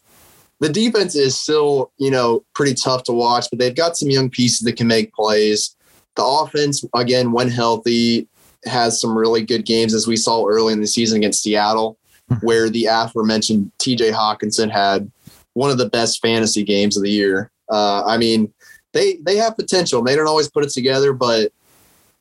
[0.60, 4.28] the defense is still, you know, pretty tough to watch, but they've got some young
[4.28, 5.76] pieces that can make plays.
[6.16, 8.28] The offense, again, when healthy,
[8.64, 11.98] has some really good games, as we saw early in the season against Seattle,
[12.42, 15.10] where the aforementioned TJ Hockenson had
[15.54, 17.50] one of the best fantasy games of the year.
[17.70, 18.52] Uh, I mean,
[18.92, 20.02] they they have potential.
[20.02, 21.52] They don't always put it together, but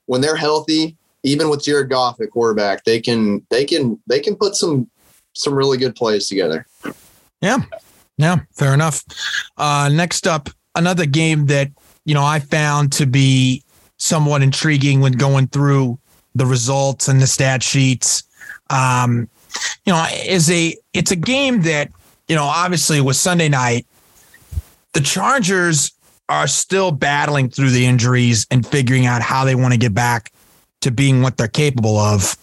[0.06, 4.36] when they're healthy, even with Jared Goff at quarterback, they can they can they can
[4.36, 4.90] put some
[5.34, 6.66] some really good plays together.
[7.42, 7.60] Yeah,
[8.54, 9.04] fair enough.
[9.58, 11.70] Uh, next up, another game that
[12.06, 13.64] you know I found to be
[13.98, 16.00] somewhat intriguing when going through
[16.36, 18.24] the results and the stat sheets.
[18.70, 19.30] Um,
[19.86, 21.92] you know, is a it's a game that
[22.28, 23.86] you know obviously was Sunday night.
[24.94, 25.92] The Chargers
[26.30, 30.32] are still battling through the injuries and figuring out how they want to get back
[30.82, 32.36] to being what they're capable of.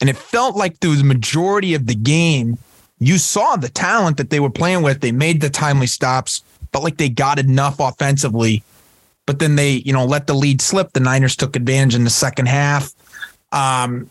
[0.00, 2.58] And it felt like through the majority of the game,
[2.98, 5.00] you saw the talent that they were playing with.
[5.00, 8.62] They made the timely stops, but like they got enough offensively,
[9.26, 10.92] but then they, you know, let the lead slip.
[10.92, 12.92] The Niners took advantage in the second half.
[13.52, 14.10] Um,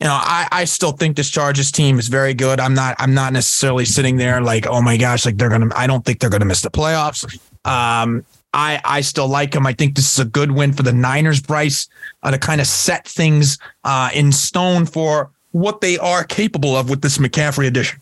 [0.00, 2.60] you know, I, I still think this Chargers team is very good.
[2.60, 5.86] I'm not I'm not necessarily sitting there like, oh my gosh, like they're gonna I
[5.86, 7.24] don't think they're gonna miss the playoffs.
[7.64, 9.66] Um, I I still like them.
[9.66, 11.88] I think this is a good win for the Niners, Bryce,
[12.22, 16.90] uh, to kind of set things uh, in stone for what they are capable of
[16.90, 18.00] with this McCaffrey addition.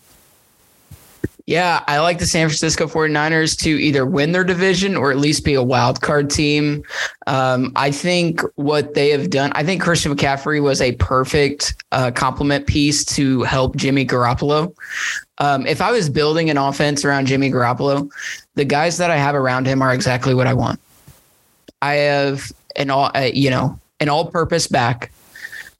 [1.46, 5.44] Yeah, I like the San Francisco 49ers to either win their division or at least
[5.44, 6.82] be a wild card team.
[7.26, 12.12] Um, I think what they have done, I think Christian McCaffrey was a perfect uh,
[12.12, 14.74] complement piece to help Jimmy Garoppolo.
[15.36, 18.10] Um, if I was building an offense around Jimmy Garoppolo,
[18.54, 20.80] the guys that I have around him are exactly what I want.
[21.82, 25.12] I have an all, uh, you know, an all-purpose back.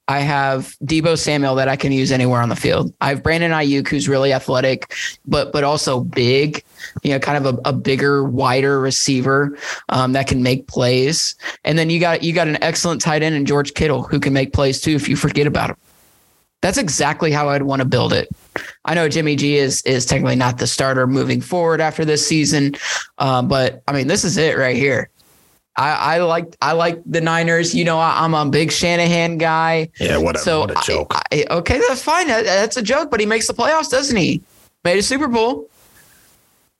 [0.07, 2.93] I have Deebo Samuel that I can use anywhere on the field.
[3.01, 4.93] I have Brandon Aiyuk, who's really athletic,
[5.25, 6.63] but but also big.
[7.03, 9.57] You know, kind of a, a bigger, wider receiver
[9.89, 11.35] um, that can make plays.
[11.63, 14.33] And then you got you got an excellent tight end in George Kittle who can
[14.33, 15.77] make plays too if you forget about him.
[16.61, 18.29] That's exactly how I'd want to build it.
[18.85, 22.75] I know Jimmy G is is technically not the starter moving forward after this season,
[23.17, 25.09] um, but I mean this is it right here.
[25.77, 27.75] I, I like I like the Niners.
[27.75, 29.89] You know, I, I'm a big Shanahan guy.
[29.99, 30.43] Yeah, whatever.
[30.43, 31.13] So what a joke.
[31.15, 32.27] I, I- okay, that's fine.
[32.27, 34.41] That- that's a joke, but he makes the playoffs, doesn't he?
[34.83, 35.69] Made a Super Bowl.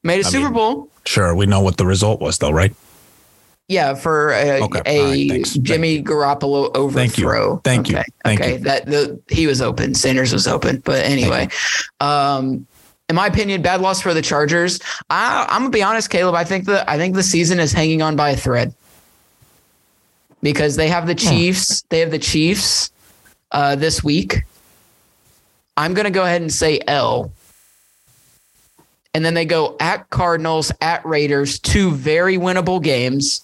[0.03, 0.89] Made a I Super mean, Boll.
[1.05, 2.73] sure, we know what the result was, though, right?
[3.67, 5.57] Yeah, for a, Okay, a right.
[5.63, 7.57] Jimmy Garoppolo overthrow.
[7.63, 7.95] Thank you.
[7.95, 7.97] Thank you.
[7.97, 8.05] okay.
[8.23, 8.51] Thank okay.
[8.53, 8.57] you.
[8.59, 9.95] That the he was open.
[9.95, 10.83] Sanders was open.
[10.85, 11.47] But anyway,
[11.99, 12.67] um,
[13.09, 14.79] in my opinion, bad loss for the Chargers.
[15.09, 16.35] I, I'm gonna be honest, Caleb.
[16.35, 18.71] I think the I think the season is hanging on by a thread
[20.45, 21.81] because they have the Chiefs.
[21.89, 22.91] They have the Chiefs
[23.51, 24.43] uh, this week.
[25.75, 27.31] I'm gonna go ahead and say L.
[29.15, 33.43] and then they go at Cardinals, at Raiders, two very winnable games,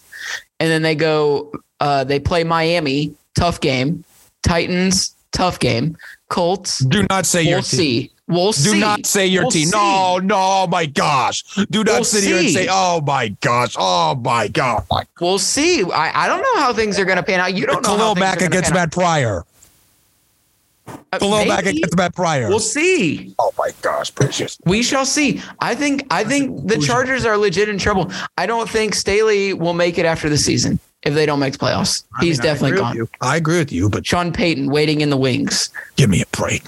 [0.60, 4.04] and then they go uh, they play Miami, tough game,
[4.44, 5.98] Titans, tough game,
[6.30, 6.86] Colts.
[6.86, 7.80] Do not say your We'll team.
[7.80, 8.12] see.
[8.32, 8.80] We'll Do see.
[8.80, 9.68] not say your We'll team.
[9.68, 9.76] see.
[9.78, 11.44] No, no, oh my gosh.
[11.70, 14.86] Do not We'll sit here and say, oh my gosh, oh my God.
[14.90, 15.84] My We'll see.
[15.84, 17.54] I, I don't know how things are going to pan out.
[17.54, 17.90] You don't know.
[17.92, 18.82] how Khalil Mack against pan out.
[18.84, 19.44] Matt Pryor.
[20.88, 22.48] Uh, Khalil Mack against Matt Pryor.
[22.50, 23.36] We'll see.
[23.38, 24.58] oh my gosh, precious.
[24.66, 25.42] We shall see.
[25.60, 26.06] I think.
[26.10, 28.12] I think the Chargers are legit in trouble.
[28.38, 31.60] I don't think Staley will make it after the season if they don't make the
[31.60, 32.04] playoffs.
[32.20, 33.08] I He's mean, I definitely with gone.
[33.22, 35.70] I agree with you, but Sean Payton waiting in the wings.
[35.98, 36.64] give me a break.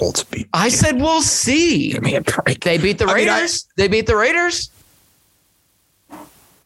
[0.00, 0.48] Colts beat.
[0.52, 1.92] I said we'll see.
[1.92, 2.64] Give me a break.
[2.64, 3.66] They beat the I mean, I- Raiders.
[3.76, 4.70] they beat the Raiders.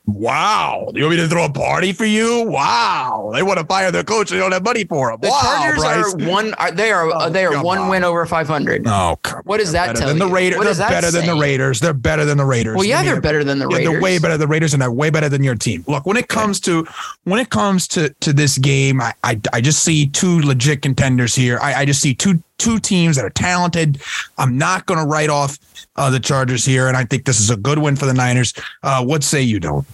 [0.07, 0.91] Wow.
[0.95, 2.43] You want me to throw a party for you?
[2.43, 3.30] Wow.
[3.32, 4.28] They want to fire their coach.
[4.28, 5.18] They don't have money for him.
[5.22, 6.14] The wow, Chargers Bryce.
[6.26, 6.53] are one.
[6.55, 7.11] Are, they are.
[7.11, 7.89] Oh, they are one on.
[7.89, 8.87] win over 500.
[8.87, 10.35] Oh, come What does that tell than the you?
[10.35, 10.59] Raiders.
[10.59, 11.35] What They're better than the?
[11.35, 11.80] Raiders.
[11.80, 12.76] They're better than the Raiders.
[12.76, 13.93] Well, yeah, me they're better than the Yeah, Raiders.
[13.95, 15.85] they're way better than the Raiders, and they're way better than your team.
[15.89, 16.87] Look, when it comes to
[17.24, 21.35] when it comes to to this game, I I, I just see two legit contenders
[21.35, 21.59] here.
[21.62, 24.01] I, I just see two two teams that are talented.
[24.39, 25.59] I'm not going to write off
[25.97, 28.55] uh, the Chargers here, and I think this is a good win for the Niners.
[28.83, 29.87] Uh, what say you, don't?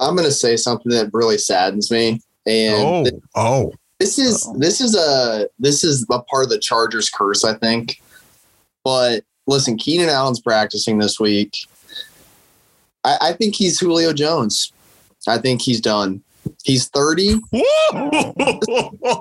[0.00, 4.50] I'm going to say something that really saddens me, and Oh, th- oh, this is
[4.56, 8.00] this is a this is a part of the Chargers curse, I think.
[8.82, 11.54] But listen, Keenan Allen's practicing this week.
[13.04, 14.72] I, I think he's Julio Jones.
[15.28, 16.22] I think he's done.
[16.64, 17.40] He's 30.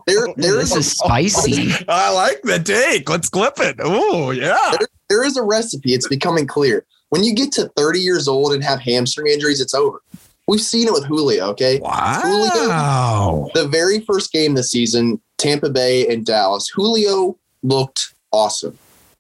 [0.06, 1.72] There, there This is a is spicy.
[1.88, 3.10] I like the take.
[3.10, 3.78] Let's clip it.
[3.80, 4.74] Oh, yeah.
[5.10, 5.94] there is a recipe.
[5.94, 6.86] It's becoming clear.
[7.10, 10.02] When you get to 30 years old and have hamstring injuries, it's over.
[10.48, 11.80] We've seen it with Julio, okay?
[11.80, 13.50] Wow.
[13.54, 18.78] The very first game this season, Tampa Bay and Dallas, Julio looked awesome.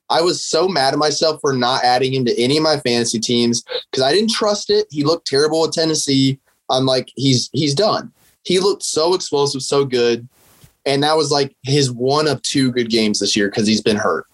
[0.09, 3.19] I was so mad at myself for not adding him to any of my fantasy
[3.19, 4.87] teams because I didn't trust it.
[4.89, 6.39] He looked terrible at Tennessee.
[6.69, 8.11] I'm like, he's he's done.
[8.43, 10.27] He looked so explosive, so good.
[10.85, 13.97] And that was like his one of two good games this year because he's been
[13.97, 14.25] hurt.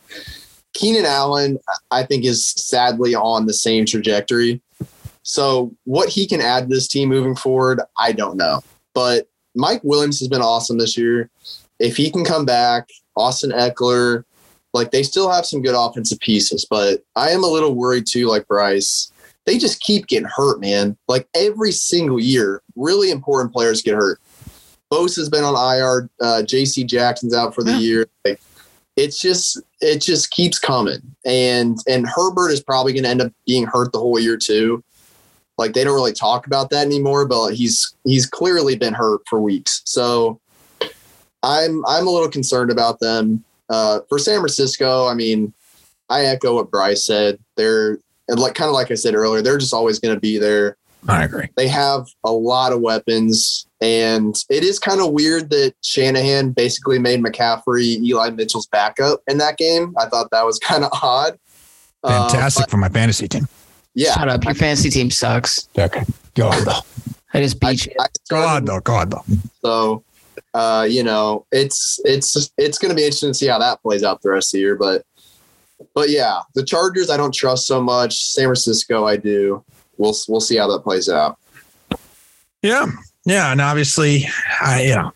[0.73, 1.57] Keenan Allen,
[1.91, 4.61] I think, is sadly on the same trajectory.
[5.23, 8.61] So what he can add to this team moving forward, I don't know.
[8.93, 11.29] But Mike Williams has been awesome this year.
[11.79, 14.23] If he can come back, Austin Ekeler,
[14.73, 18.27] like they still have some good offensive pieces, but I am a little worried too,
[18.27, 19.11] like Bryce.
[19.45, 20.97] They just keep getting hurt, man.
[21.07, 24.19] Like every single year, really important players get hurt.
[24.89, 26.09] Bose has been on IR.
[26.21, 26.83] Uh, J.C.
[26.83, 27.77] Jackson's out for the Yeah.
[27.79, 28.07] year.
[28.23, 28.39] Like
[28.95, 33.31] it's just it just keeps coming, and and Herbert is probably going to end up
[33.45, 34.83] being hurt the whole year too.
[35.57, 39.39] Like they don't really talk about that anymore, but he's he's clearly been hurt for
[39.41, 39.81] weeks.
[39.85, 40.39] So
[41.43, 43.43] I'm I'm a little concerned about them.
[43.69, 45.53] Uh, for San Francisco, I mean,
[46.09, 47.39] I echo what Bryce said.
[47.57, 47.97] They're
[48.28, 50.78] and like kind of like I said earlier, they're just always going to be there.
[51.07, 51.49] I agree.
[51.55, 56.97] They have a lot of weapons, and it is kind of weird that Shanahan basically
[56.97, 59.93] made McCaffrey Eli Mitchell's backup in that game.
[59.99, 61.38] I thought that was kind of odd.
[62.03, 63.47] Uh, Fantastic but for my fantasy team.
[63.93, 64.43] yeah, Shut up.
[64.43, 65.69] Your fantasy team sucks.
[65.78, 66.03] Okay.
[66.34, 66.82] Go on, though.
[67.34, 67.93] I just I, beat you.
[67.99, 68.80] I Go on, though.
[68.80, 69.26] Go on, though.
[69.63, 70.03] So,
[70.53, 74.03] uh, you know, it's it's it's going to be interesting to see how that plays
[74.03, 74.76] out the rest of the year.
[74.76, 75.03] But
[75.93, 78.32] but yeah, the Chargers I don't trust so much.
[78.32, 79.63] San Francisco I do.
[79.97, 81.38] We'll we'll see how that plays out.
[82.61, 82.88] Yeah.
[83.26, 83.51] Yeah.
[83.51, 84.26] And obviously,
[84.61, 85.11] I, you know,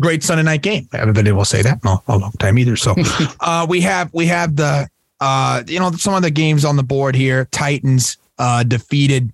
[0.00, 0.88] great Sunday night game.
[0.92, 1.82] Everybody will say that.
[1.84, 2.76] No, a long time either.
[2.76, 2.94] So
[3.40, 4.88] uh, we have we have the
[5.20, 7.46] uh, you know, some of the games on the board here.
[7.46, 9.32] Titans uh, defeated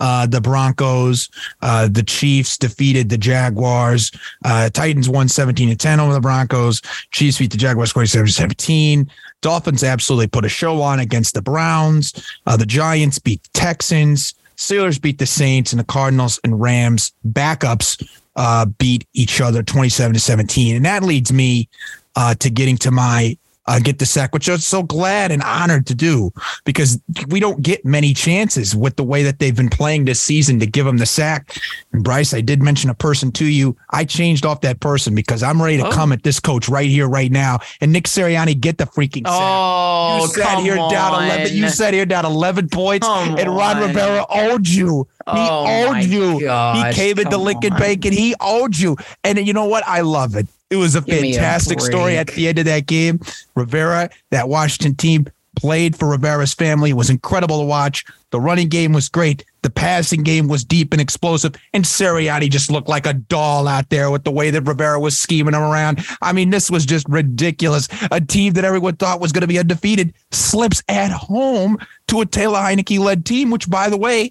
[0.00, 1.28] uh, the Broncos.
[1.62, 4.10] Uh, the Chiefs defeated the Jaguars.
[4.44, 6.80] Uh, Titans won 17 to 10 over the Broncos.
[7.10, 9.10] Chiefs beat the Jaguars 27 17.
[9.40, 12.12] Dolphins absolutely put a show on against the Browns.
[12.46, 14.34] Uh, the Giants beat the Texans.
[14.56, 18.02] Steelers beat the Saints, and the Cardinals and Rams backups
[18.36, 20.76] uh, beat each other 27 to 17.
[20.76, 21.68] And that leads me
[22.16, 23.36] uh, to getting to my
[23.68, 26.30] uh, get the sack, which I'm so glad and honored to do
[26.64, 30.60] because we don't get many chances with the way that they've been playing this season
[30.60, 31.56] to give them the sack.
[31.92, 33.76] And Bryce, I did mention a person to you.
[33.90, 35.90] I changed off that person because I'm ready to Oh.
[35.90, 37.58] come at this coach right here, right now.
[37.80, 39.32] And Nick Sirianni, get the freaking sack.
[39.40, 41.56] Oh, you said here down eleven.
[41.56, 43.82] You said here down eleven points, Come and Ron on.
[43.88, 45.06] Rivera owed you.
[45.26, 46.40] He Oh, owed you.
[46.40, 47.80] gosh, he came into Lincoln on.
[47.80, 48.96] Bank and he owed you.
[49.24, 49.82] And you know what?
[49.86, 50.46] I love it.
[50.70, 53.20] It was a Give me a fantastic story at the end of that game.
[53.54, 56.90] Rivera, that Washington team played for Rivera's family.
[56.90, 58.04] It was incredible to watch.
[58.30, 59.44] The running game was great.
[59.62, 63.88] The passing game was deep and explosive, and Sirianni just looked like a doll out
[63.88, 66.04] there with the way that Rivera was scheming him around.
[66.22, 67.88] I mean, this was just ridiculous.
[68.10, 72.26] A team that everyone thought was going to be undefeated slips at home to a
[72.26, 74.30] Taylor Heinicke led team, which, by the way,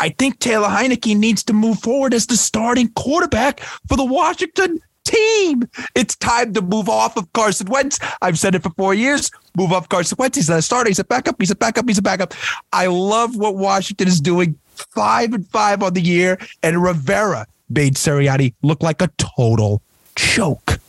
[0.00, 4.80] I think Taylor Heinicke needs to move forward as the starting quarterback for the Washington
[5.04, 5.68] team.
[5.94, 7.98] It's time to move off of Carson Wentz.
[8.20, 9.30] I've said it for four years.
[9.56, 10.36] Move off Carson Wentz.
[10.36, 10.88] He's not a starter.
[10.88, 11.36] He's a backup.
[11.38, 11.86] He's a backup.
[11.86, 12.34] He's a backup.
[12.72, 14.58] I love what Washington is doing.
[14.74, 19.82] Five and five on the year, and Rivera made Sirianni look like a total
[20.16, 20.80] joke.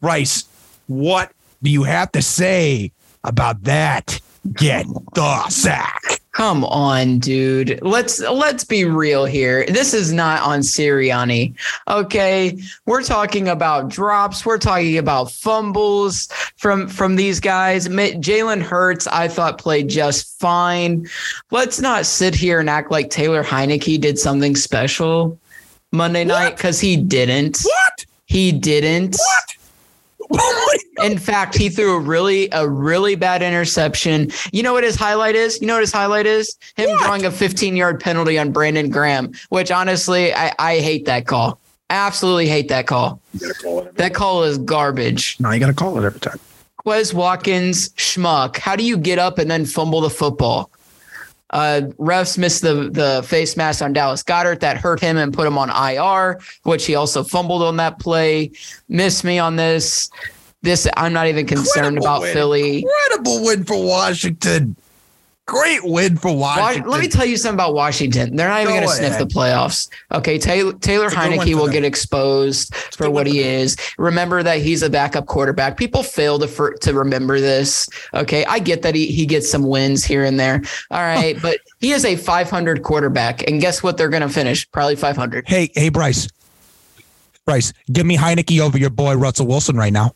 [0.00, 0.44] Bryce,
[0.86, 2.92] what do you have to say
[3.24, 4.20] about that?
[4.52, 6.19] Get the sack.
[6.32, 7.80] Come on, dude.
[7.82, 9.66] Let's let's be real here.
[9.66, 11.54] This is not on Sirianni.
[11.88, 12.56] Okay,
[12.86, 14.46] we're talking about drops.
[14.46, 17.88] We're talking about fumbles from from these guys.
[17.88, 21.08] Jalen Hurts, I thought played just fine.
[21.50, 25.36] Let's not sit here and act like Taylor Heinicke did something special
[25.90, 26.28] Monday what?
[26.28, 27.58] night because he didn't.
[27.60, 28.06] What?
[28.26, 29.16] He didn't.
[29.16, 29.59] What?
[31.02, 34.30] In fact, he threw a really a really bad interception.
[34.52, 35.60] You know what his highlight is?
[35.60, 36.56] You know what his highlight is?
[36.76, 37.00] Him what?
[37.00, 41.58] drawing a 15 yard penalty on Brandon Graham, which honestly, I, I hate that call.
[41.88, 43.20] Absolutely hate that call.
[43.62, 45.36] Call that call is garbage.
[45.40, 46.38] No, you got to call it every time.
[46.86, 48.56] Quez Watkins, schmuck.
[48.56, 50.70] How do you get up and then fumble the football?
[51.50, 55.46] Uh, refs missed the the face mask on Dallas Goedert that hurt him and put
[55.46, 58.52] him on IR, which he also fumbled on that play.
[58.88, 60.10] Missed me on this.
[60.62, 62.32] This I'm not even concerned Incredible about win.
[62.34, 62.84] Philly.
[62.84, 64.76] Incredible win for Washington.
[65.50, 66.88] Great win for Washington.
[66.88, 68.36] Let me tell you something about Washington.
[68.36, 69.88] They're not even going to sniff the playoffs.
[70.12, 71.72] Okay, Taylor, Taylor Heinicke will them.
[71.72, 73.76] get exposed it's for what he is.
[73.98, 75.76] Remember that he's a backup quarterback.
[75.76, 77.88] People fail to for, to remember this.
[78.14, 80.62] Okay, I get that he, he gets some wins here and there.
[80.92, 83.96] All right, but he is a 500 quarterback, and guess what?
[83.96, 85.48] They're going to finish probably 500.
[85.48, 86.28] Hey, hey, Bryce.
[87.44, 90.14] Bryce, give me Heinicke over your boy Russell Wilson right now.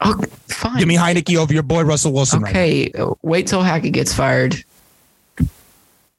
[0.00, 0.78] Oh, fine.
[0.78, 2.44] Give me Heinicke over your boy Russell Wilson.
[2.44, 4.62] Okay, right wait till Hackett gets fired.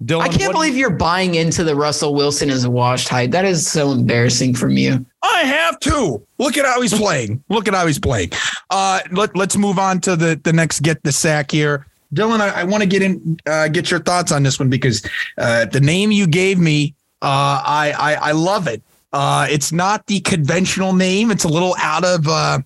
[0.03, 3.31] Dylan, I can't believe you're buying into the Russell Wilson is a washed height.
[3.31, 5.03] That is so embarrassing from you.
[5.23, 6.21] I have to.
[6.37, 7.43] Look at how he's playing.
[7.49, 8.29] Look at how he's playing.
[8.69, 11.87] Uh, let, let's move on to the, the next get the sack here.
[12.13, 15.03] Dylan, I, I want to get in, uh, get your thoughts on this one because
[15.39, 18.83] uh, the name you gave me, uh, I, I, I love it.
[19.13, 21.31] Uh, it's not the conventional name.
[21.31, 22.59] It's a little out of uh,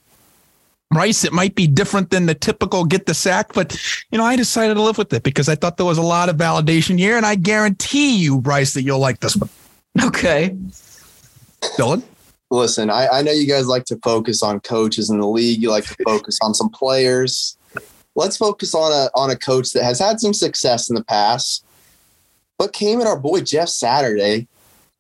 [0.92, 3.74] Bryce, it might be different than the typical get the sack, but
[4.12, 6.28] you know, I decided to live with it because I thought there was a lot
[6.28, 9.50] of validation here, and I guarantee you, Bryce, that you'll like this one.
[10.04, 10.56] Okay.
[11.78, 12.04] Dylan?
[12.50, 15.62] Listen, I, I know you guys like to focus on coaches in the league.
[15.62, 17.58] You like to focus on some players.
[18.16, 21.66] Let's focus on a on a coach that has had some success in the past,
[22.58, 24.50] but came at our boy Jeff Saturday.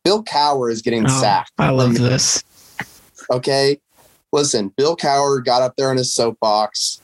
[0.06, 1.52] Bill Cowher is getting oh, sacked.
[1.58, 2.44] I love this.
[3.30, 3.78] Okay
[4.32, 7.02] listen, Bill Cowher got up there on his soapbox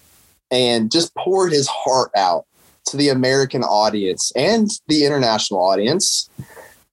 [0.52, 2.46] and just poured his heart out
[2.86, 6.30] to the American audience and the international audience,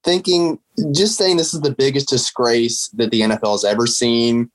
[0.02, 0.58] thinking,
[0.92, 4.50] just saying this is the biggest disgrace that the NFL has ever seen.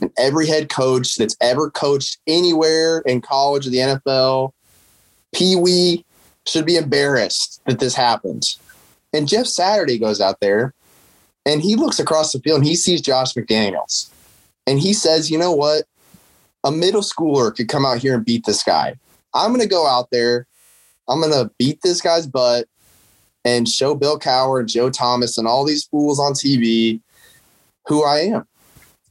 [0.00, 4.52] And every head coach that's ever coached anywhere in college or the NFL,
[5.34, 6.04] Pee Wee
[6.46, 8.44] should be embarrassed that this happened.
[9.12, 10.74] And Jeff Saturday goes out there
[11.44, 14.10] and he looks across the field and he sees Josh McDaniels
[14.66, 15.84] and he says, you know what?
[16.64, 18.96] A middle schooler could come out here and beat this guy.
[19.34, 20.46] I'm going to go out there.
[21.08, 22.66] I'm going to beat this guy's butt
[23.44, 27.00] and show Bill Cowher and Joe Thomas and all these fools on TV
[27.86, 28.48] who I am.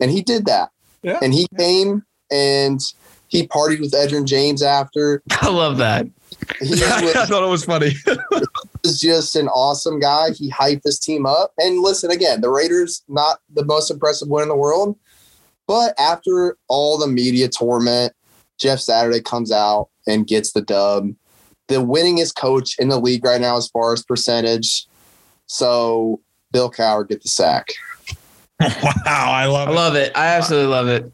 [0.02, 0.72] And he did that.
[1.04, 1.20] Yeah.
[1.22, 2.82] And he came and
[3.28, 5.22] he partied with Edgerrin James after.
[5.32, 6.08] I love that.
[6.60, 7.94] Was, I thought it was funny.
[8.84, 10.32] was just an awesome guy.
[10.32, 11.54] He hyped this team up.
[11.58, 14.98] And listen, again, the Raiders, not the most impressive win in the world,
[15.68, 18.14] but after all the media torment,
[18.60, 21.10] Jeff Saturday comes out and gets the dub.
[21.68, 24.86] The winningest coach in the league right now as far as percentage.
[25.48, 27.70] So Bill Cowher get the sack.
[28.62, 28.72] wow,
[29.06, 29.72] I love it.
[29.72, 30.12] I love it.
[30.16, 31.12] I absolutely love it.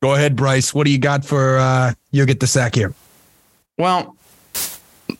[0.00, 0.72] Go ahead, Bryce.
[0.72, 2.94] What do you got for uh you get the sack here?
[3.78, 4.16] Well,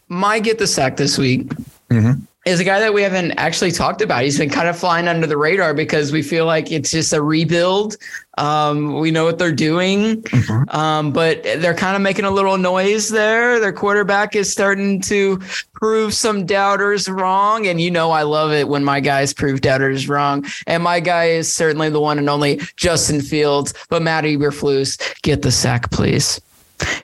[0.09, 1.49] my get the sack this week
[1.91, 4.22] mm-hmm is a guy that we haven't actually talked about.
[4.22, 7.20] He's been kind of flying under the radar because we feel like it's just a
[7.20, 7.97] rebuild.
[8.39, 10.76] Um, we know what they're doing, mm-hmm.
[10.76, 13.59] um, but they're kind of making a little noise there.
[13.59, 15.41] Their quarterback is starting to
[15.72, 17.66] prove some doubters wrong.
[17.66, 20.47] And you know, I love it when my guys prove doubters wrong.
[20.66, 23.74] And my guy is certainly the one and only Justin Fields.
[23.89, 26.41] But Matt Eberflus, get the sack, please.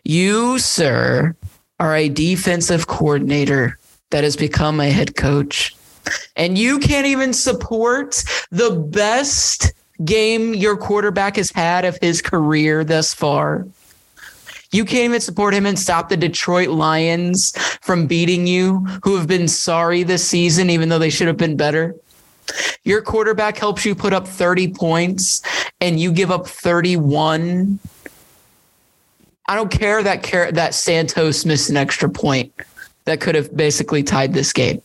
[0.05, 1.35] You, sir,
[1.80, 3.78] are a defensive coordinator
[4.11, 5.74] that has become a head coach.
[6.37, 9.72] And you can't even support the best
[10.05, 13.66] game your quarterback has had of his career thus far.
[14.72, 19.28] You can't even support him and stop the Detroit Lions from beating you, who have
[19.28, 21.94] been sorry this season, even though they should have been better.
[22.82, 25.42] Your quarterback helps you put up 30 points
[25.80, 27.78] and you give up 31.
[29.46, 32.52] I don't care that care that Santos missed an extra point
[33.05, 34.82] that could have basically tied this game.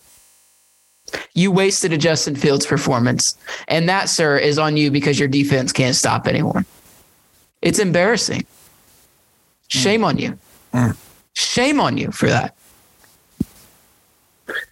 [1.34, 3.38] You wasted a Justin Fields performance.
[3.68, 6.66] And that, sir, is on you because your defense can't stop anyone.
[7.62, 8.46] It's embarrassing.
[9.68, 10.38] Shame on you.
[10.74, 10.98] Mm.
[11.34, 12.56] Shame on you for that.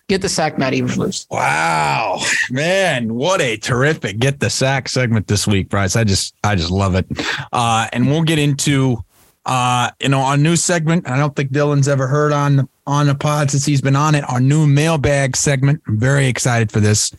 [0.07, 1.27] Get the sack, Matt Eberflus.
[1.29, 5.97] Wow, man, what a terrific get the sack segment this week, Bryce.
[5.97, 7.05] I just, I just love it.
[7.51, 9.03] Uh, and we'll get into,
[9.47, 11.09] uh, you know, our new segment.
[11.09, 14.23] I don't think Dylan's ever heard on on the pod since he's been on it.
[14.29, 15.81] Our new mailbag segment.
[15.87, 17.11] I'm very excited for this.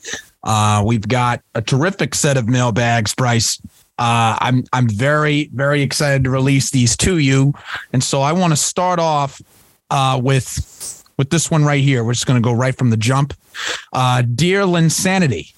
[0.45, 3.61] Uh, we've got a terrific set of mailbags, Bryce.
[3.99, 7.55] Uh, I'm I'm very very excited to release these to you,
[7.95, 9.41] and so I want to start off
[9.91, 12.05] uh, with with this one right here.
[12.05, 13.33] We're just going to go right from the jump.
[13.93, 15.55] Uh, Dear LynnSanity,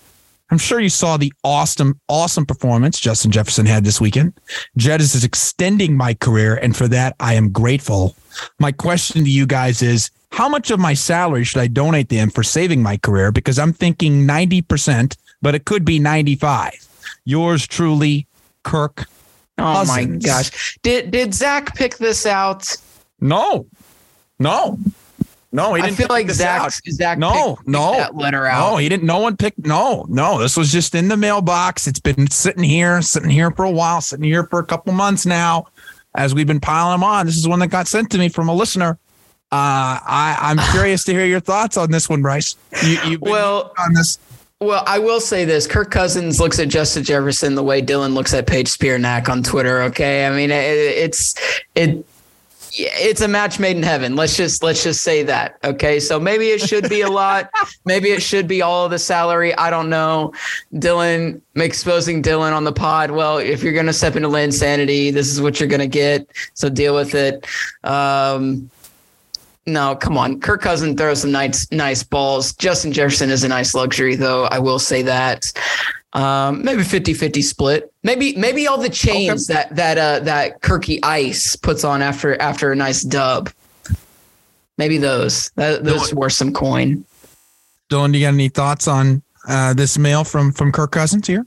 [0.51, 4.35] I'm sure you saw the awesome, awesome performance Justin Jefferson had this weekend.
[4.77, 8.17] Jed is extending my career, and for that, I am grateful.
[8.59, 12.17] My question to you guys is how much of my salary should I donate to
[12.17, 13.33] him for saving my career?
[13.33, 16.73] Because I'm thinking 90%, but it could be 95.
[17.25, 18.27] Yours truly,
[18.65, 19.07] Kirk.
[19.59, 19.89] Oh Cousins.
[19.89, 20.79] my gosh.
[20.83, 22.77] Did did Zach pick this out?
[23.21, 23.67] No,
[24.39, 24.79] no,
[25.53, 25.75] no.
[25.75, 26.73] He I didn't feel pick like Zach out.
[26.73, 28.71] Zach No, picked, no, picked that letter out.
[28.71, 29.07] No, he didn't.
[29.07, 29.59] No one picked.
[29.67, 30.39] No, no.
[30.39, 31.87] This was just in the mailbox.
[31.87, 35.27] It's been sitting here, sitting here for a while, sitting here for a couple months
[35.27, 35.67] now.
[36.15, 38.49] As we've been piling them on, this is one that got sent to me from
[38.49, 38.99] a listener.
[39.53, 42.57] Uh, I, I'm curious to hear your thoughts on this one, Bryce.
[42.83, 44.19] You, you've been Well, on this.
[44.61, 48.35] Well, I will say this: Kirk Cousins looks at Justin Jefferson the way Dylan looks
[48.35, 49.81] at Paige Spiranac on Twitter.
[49.85, 51.35] Okay, I mean it, it's
[51.75, 52.05] it
[52.73, 54.17] it's a match made in heaven.
[54.17, 55.59] Let's just let's just say that.
[55.65, 57.51] Okay, so maybe it should be a lot.
[57.85, 59.55] maybe it should be all of the salary.
[59.57, 60.33] I don't know.
[60.75, 63.11] Dylan exposing Dylan on the pod.
[63.11, 66.27] Well, if you're gonna step into LynnSanity, this is what you're gonna get.
[66.55, 67.47] So deal with it.
[67.85, 68.71] Um,
[69.67, 70.41] no, come on.
[70.41, 72.55] Kirk Cousin throws some nice, nice balls.
[72.55, 74.45] Justin Jefferson is a nice luxury, though.
[74.47, 75.45] I will say that.
[76.13, 77.93] Um, maybe 50-50 split.
[78.03, 82.73] Maybe maybe all the chains that that uh that Kirky Ice puts on after after
[82.73, 83.51] a nice dub.
[84.77, 85.51] Maybe those.
[85.57, 87.05] That, those worth some coin.
[87.91, 91.45] Dylan, do you got any thoughts on uh, this mail from from Kirk Cousins here?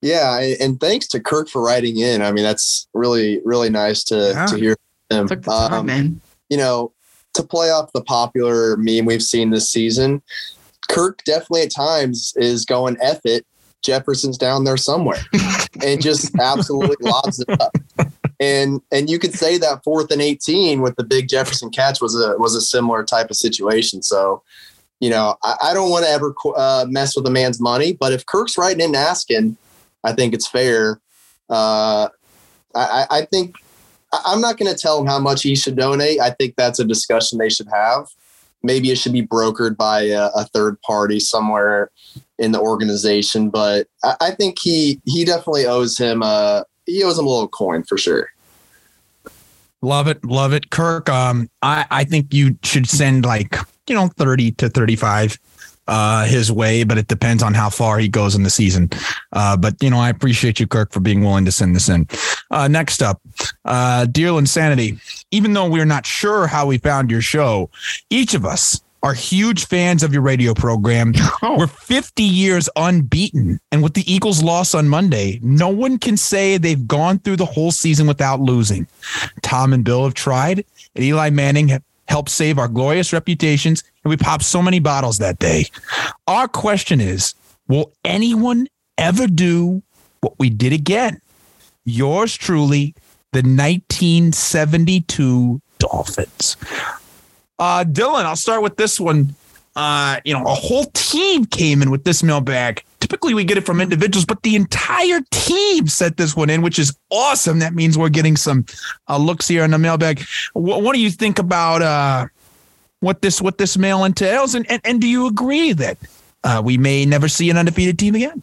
[0.00, 2.22] Yeah, and thanks to Kirk for writing in.
[2.22, 4.46] I mean, that's really really nice to Yeah.
[4.46, 4.76] to hear
[5.10, 5.26] him.
[5.28, 6.20] Took the time, Um, man.
[6.48, 6.92] you know,
[7.34, 10.22] to play off the popular meme we've seen this season,
[10.88, 13.44] Kirk definitely at times is going F it.
[13.82, 15.20] Jefferson's down there somewhere
[15.84, 17.76] and just absolutely lobs it up.
[18.38, 22.14] And and you could say that fourth and 18 with the big Jefferson catch was
[22.14, 24.02] a was a similar type of situation.
[24.02, 24.42] So,
[25.00, 28.12] you know, I, I don't want to ever uh, mess with a man's money, but
[28.12, 29.56] if Kirk's writing in and asking,
[30.04, 31.00] I think it's fair.
[31.48, 32.08] Uh,
[32.74, 33.56] I, I think
[34.12, 36.20] I'm not going to tell him how much he should donate.
[36.20, 38.06] I think that's a discussion they should have.
[38.62, 41.90] Maybe it should be brokered by a, a third party somewhere
[42.38, 43.50] in the organization.
[43.50, 47.48] But I, I think he he definitely owes him a he owes him a little
[47.48, 48.28] coin for sure.
[49.82, 51.08] Love it, love it, Kirk.
[51.08, 53.56] Um, I I think you should send like
[53.86, 55.38] you know thirty to thirty five
[55.86, 58.90] uh his way, but it depends on how far he goes in the season.
[59.32, 62.08] Uh, but you know I appreciate you, Kirk, for being willing to send this in.
[62.50, 63.20] Uh, next up,
[63.64, 64.98] uh, dear Insanity.
[65.30, 67.70] Even though we're not sure how we found your show,
[68.10, 71.14] each of us are huge fans of your radio program.
[71.42, 71.58] Oh.
[71.58, 73.60] We're 50 years unbeaten.
[73.70, 77.44] And with the Eagles' loss on Monday, no one can say they've gone through the
[77.44, 78.88] whole season without losing.
[79.42, 80.64] Tom and Bill have tried,
[80.96, 81.70] and Eli Manning
[82.08, 85.66] helped save our glorious reputations, and we popped so many bottles that day.
[86.26, 87.36] Our question is
[87.68, 88.66] Will anyone
[88.98, 89.82] ever do
[90.20, 91.20] what we did again?
[91.84, 92.96] Yours truly,
[93.32, 96.56] the 1972 Dolphins.
[97.58, 99.34] Uh, Dylan, I'll start with this one.
[99.74, 102.82] Uh, you know, a whole team came in with this mailbag.
[103.00, 106.78] Typically, we get it from individuals, but the entire team sent this one in, which
[106.78, 107.58] is awesome.
[107.58, 108.64] That means we're getting some
[109.08, 110.22] uh, looks here in the mailbag.
[110.54, 112.26] What, what do you think about uh,
[113.00, 115.98] what this what this mail entails, and and, and do you agree that
[116.42, 118.42] uh, we may never see an undefeated team again?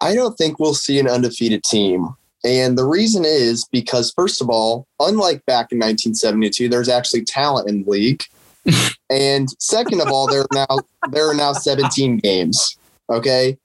[0.00, 2.08] I don't think we'll see an undefeated team.
[2.46, 7.68] And the reason is because, first of all, unlike back in 1972, there's actually talent
[7.68, 8.22] in the league.
[9.10, 10.78] and second of all, there are now
[11.10, 12.78] there are now 17 games.
[13.10, 13.58] Okay.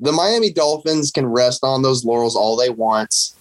[0.00, 3.34] The Miami Dolphins can rest on those laurels all they want.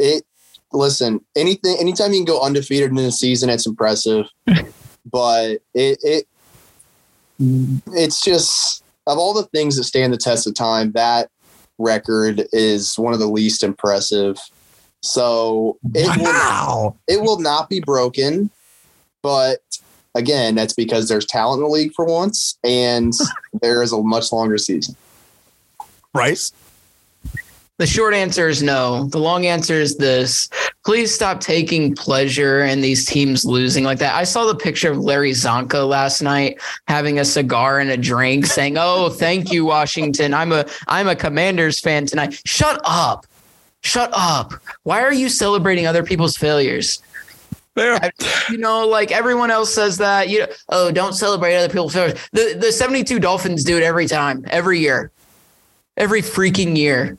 [0.00, 0.24] It
[0.72, 4.26] listen, anything anytime you can go undefeated in a season, it's impressive.
[5.06, 6.28] but it it
[7.38, 11.30] it's just of all the things that stand the test of time, that
[11.78, 14.38] record is one of the least impressive.
[15.02, 16.96] So it wow.
[16.96, 18.50] will it will not be broken,
[19.22, 19.60] but
[20.14, 23.12] again, that's because there's talent in the league for once, and
[23.62, 24.96] there is a much longer season.
[26.14, 26.40] Right.
[27.78, 29.04] The short answer is no.
[29.08, 30.48] The long answer is this.
[30.86, 34.14] Please stop taking pleasure in these teams losing like that.
[34.14, 36.58] I saw the picture of Larry Csonka last night
[36.88, 40.32] having a cigar and a drink saying, "Oh, thank you Washington.
[40.32, 43.26] I'm a I'm a Commanders fan tonight." Shut up.
[43.82, 44.54] Shut up.
[44.84, 47.02] Why are you celebrating other people's failures?
[48.50, 52.18] You know, like everyone else says that, you know, oh, don't celebrate other people's failures.
[52.32, 55.10] The the 72 Dolphins do it every time, every year.
[55.98, 57.18] Every freaking year.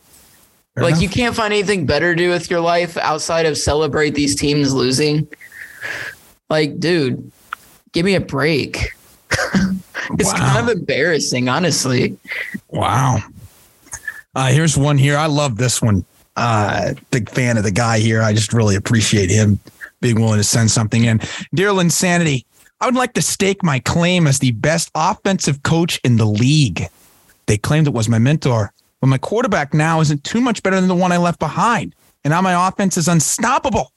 [0.77, 1.01] Fair like enough.
[1.01, 4.73] you can't find anything better to do with your life outside of celebrate these teams
[4.73, 5.27] losing.
[6.49, 7.31] Like, dude,
[7.93, 8.91] give me a break.
[9.31, 10.53] it's Wow.
[10.53, 12.15] kind of embarrassing, honestly.
[12.69, 13.17] Wow.
[14.35, 15.17] Uh, here's one here.
[15.17, 16.05] I love this one.
[16.35, 18.21] Uh, big fan of the guy here.
[18.21, 19.59] I just really appreciate him
[19.99, 21.19] being willing to send something in.
[21.55, 22.45] Dear LynnSanity,
[22.79, 26.83] I would like to stake my claim as the best offensive coach in the league.
[27.47, 28.71] They claimed it was my mentor,
[29.01, 31.95] but my quarterback now isn't too much better than the one I left behind.
[32.23, 33.91] And now my offense is unstoppable.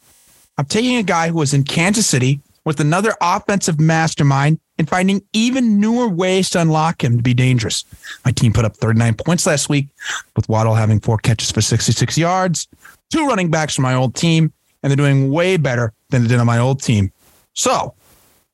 [0.59, 5.22] I'm taking a guy who was in Kansas City with another offensive mastermind and finding
[5.32, 7.84] even newer ways to unlock him to be dangerous.
[8.24, 9.88] My team put up 39 points last week,
[10.36, 12.68] with Waddle having four catches for 66 yards,
[13.11, 16.40] two running backs from my old team, and they're doing way better than they did
[16.40, 17.12] on my old team.
[17.55, 17.94] So,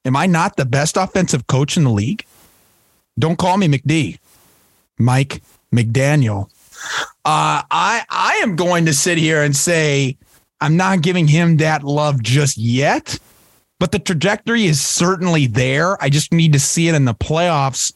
[0.05, 2.25] am I not the best offensive coach in the league?
[3.19, 4.19] Don't call me McD.
[4.99, 5.43] Mike
[5.75, 6.51] McDaniel.
[7.25, 10.17] Uh, I I am going to sit here and say
[10.61, 13.19] I'm not giving him that love just yet,
[13.79, 16.03] but the trajectory is certainly there.
[16.03, 17.93] I just need to see it in the playoffs.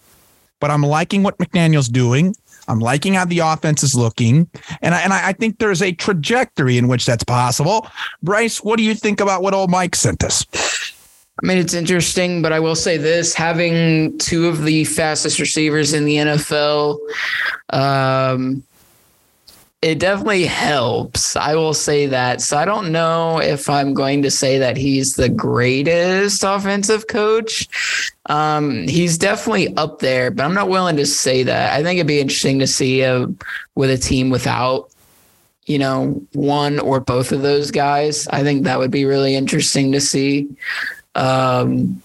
[0.61, 2.35] But I'm liking what McDaniel's doing.
[2.68, 4.49] I'm liking how the offense is looking,
[4.83, 7.89] and I, and I I think there's a trajectory in which that's possible.
[8.23, 10.45] Bryce, what do you think about what old Mike sent us?
[11.43, 15.95] I mean, it's interesting, but I will say this having two of the fastest receivers
[15.95, 16.99] in the NFL,
[17.70, 18.62] um,
[19.80, 21.36] it definitely helps.
[21.36, 22.43] I will say that.
[22.43, 27.66] So I don't know if I'm going to say that he's the greatest offensive coach.
[28.26, 31.72] Um, he's definitely up there, but I'm not willing to say that.
[31.72, 33.26] I think it'd be interesting to see a,
[33.74, 34.91] with a team without,
[35.64, 38.28] you know, one or both of those guys.
[38.28, 40.47] I think that would be really interesting to see.
[41.21, 42.03] Um,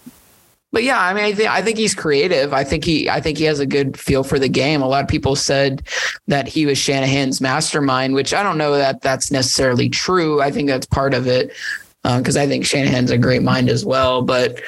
[0.72, 2.52] but yeah, I mean, I think I think he's creative.
[2.52, 4.82] I think he I think he has a good feel for the game.
[4.82, 5.82] A lot of people said
[6.26, 10.42] that he was Shanahan's mastermind, which I don't know that that's necessarily true.
[10.42, 11.52] I think that's part of it
[12.02, 14.22] because I think Shanahan's a great mind as well.
[14.22, 14.60] But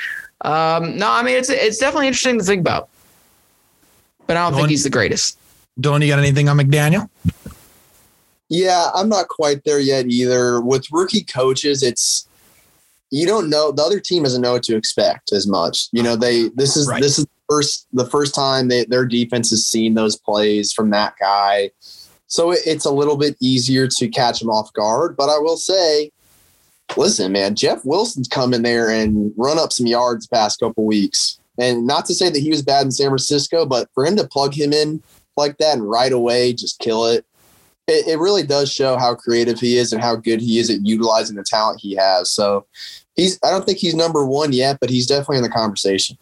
[0.42, 2.88] um, no, I mean, it's it's definitely interesting to think about.
[4.26, 4.56] But I don't Dylan?
[4.56, 5.38] think he's the greatest.
[5.80, 7.08] Dylan, you got anything on McDaniel?
[8.48, 10.60] Yeah, I'm not quite there yet either.
[10.60, 12.27] With rookie coaches, it's
[13.10, 15.88] you don't know the other team doesn't know what to expect as much.
[15.92, 17.02] You know, they this is Right.
[17.02, 20.90] this is the first the first time they, their defense has seen those plays from
[20.90, 21.70] that guy.
[22.26, 25.16] So it, it's a little bit easier to catch them off guard.
[25.16, 26.10] But I will say,
[26.96, 30.84] listen, man, Jeff Wilson's come in there and run up some yards the past couple
[30.84, 31.40] weeks.
[31.58, 34.28] And not to say that he was bad in San Francisco, but for him to
[34.28, 35.02] plug him in
[35.36, 37.24] like that and right away just kill it,
[37.88, 40.84] it, it really does show how creative he is and how good he is at
[40.84, 42.30] utilizing the talent he has.
[42.30, 42.66] So
[43.16, 46.16] he's I don't think he's number one yet, but he's definitely in the conversation.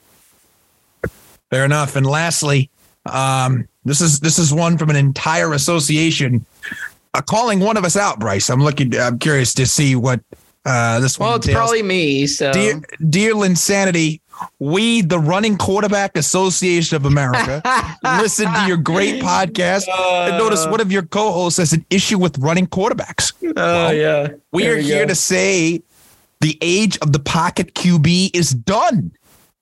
[1.50, 1.96] Fair enough.
[1.96, 2.70] And lastly,
[3.04, 6.46] um, this is this is one from an entire association
[7.14, 8.48] uh, calling one of us out, Bryce.
[8.48, 8.96] I'm looking.
[8.96, 10.20] I'm curious to see what
[10.64, 11.28] uh, this one.
[11.28, 11.62] Well, it's entails.
[11.62, 12.26] probably me.
[12.26, 14.20] So dear, dear LynnSanity.
[14.58, 17.62] We, the Running Quarterback Association of America,
[18.20, 20.70] listen to your great podcast and notice uh.
[20.70, 23.32] one of your co-hosts has an issue with running quarterbacks.
[23.44, 24.28] Oh Well, yeah.
[24.52, 25.08] We There are here go.
[25.08, 25.82] to say
[26.40, 29.12] the age of the pocket QB is done.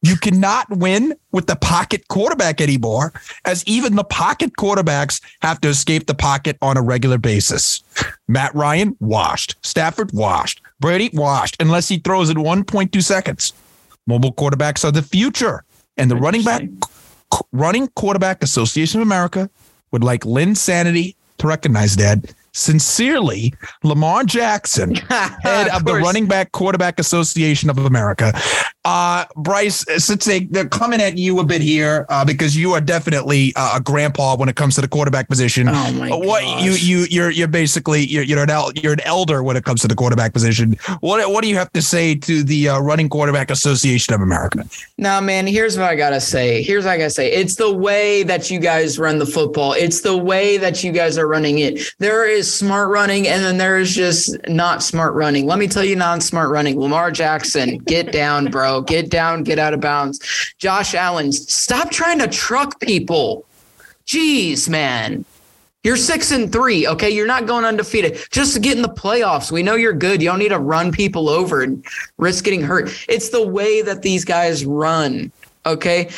[0.02, 3.14] You cannot win with the pocket quarterback anymore,
[3.46, 7.82] as even the pocket quarterbacks have to escape the pocket on a regular basis.
[8.28, 9.56] Matt Ryan, washed.
[9.64, 10.60] Stafford, washed.
[10.78, 13.54] Brady, washed, unless he throws in 1.2 seconds.
[14.06, 15.64] Mobile quarterbacks are the future.
[15.96, 16.62] And the running back
[17.52, 19.50] running quarterback association of America
[19.92, 22.34] would like LynnSanity to recognize that.
[22.52, 23.52] Sincerely,
[23.82, 25.94] Lamar Jackson, head of, the.
[25.94, 28.32] Running Back Quarterback Association of America.
[28.84, 32.80] Uh, Bryce, since they, they're coming at you a bit here, uh, because you are
[32.80, 35.68] definitely uh, a grandpa when it comes to the quarterback position.
[35.68, 36.62] Oh my what gosh.
[36.62, 39.80] you you you're you're basically you're you're an el- you're an elder when it comes
[39.82, 40.76] to the quarterback position.
[41.00, 44.64] What what do you have to say to the uh, Running Quarterback Association of America?
[44.98, 46.62] Nah, man, here's what I gotta say.
[46.62, 47.32] Here's what I gotta say.
[47.32, 49.72] It's the way that you guys run the football.
[49.72, 51.80] It's the way that you guys are running it.
[51.98, 55.46] There is smart running, and then there is just not smart running.
[55.46, 56.78] Let me tell you, non-smart running.
[56.78, 58.73] Lamar Jackson, get down, bro.
[58.80, 60.20] Get down, get out of bounds.
[60.58, 63.44] Josh Allen, stop trying to truck people.
[64.06, 65.24] Jeez, man.
[65.82, 66.86] You're six and three.
[66.86, 67.10] Okay.
[67.10, 68.18] You're not going undefeated.
[68.30, 69.52] Just to get in the playoffs.
[69.52, 70.22] We know you're good.
[70.22, 71.84] You don't need to run people over and
[72.16, 72.90] risk getting hurt.
[73.08, 75.30] It's the way that these guys run.
[75.66, 76.10] Okay.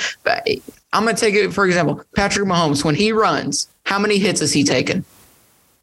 [0.92, 4.40] I'm going to take it, for example, Patrick Mahomes, when he runs, how many hits
[4.40, 5.04] has he taken?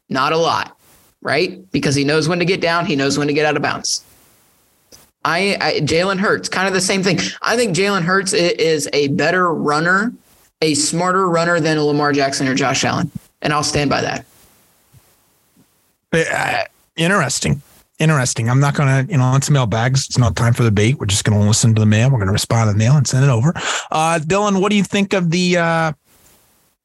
[0.08, 0.76] Not a lot,
[1.22, 1.70] right?
[1.72, 4.04] Because he knows when to get down, he knows when to get out of bounds.
[5.24, 7.18] I, I Jalen Hurts, kind of the same thing.
[7.42, 10.12] I think Jalen Hurts is a better runner,
[10.60, 13.10] a smarter runner than Lamar Jackson or Josh Allen,
[13.42, 14.26] and I'll stand by that.
[16.12, 16.64] Uh,
[16.96, 17.62] interesting.
[17.98, 18.50] Interesting.
[18.50, 20.06] I'm not going to, you know, it's mailbags.
[20.06, 20.98] It's not time for the bait.
[20.98, 22.10] We're just going to listen to the mail.
[22.10, 23.52] We're going to respond to the mail and send it over.
[23.90, 25.92] Uh, Dylan, what do you think of the uh,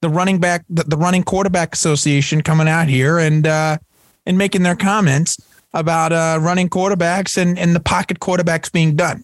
[0.02, 3.78] the running back, the, the running quarterback association coming out here and uh,
[4.26, 5.38] and making their comments
[5.74, 9.24] about uh, running quarterbacks and, and the pocket quarterbacks being done?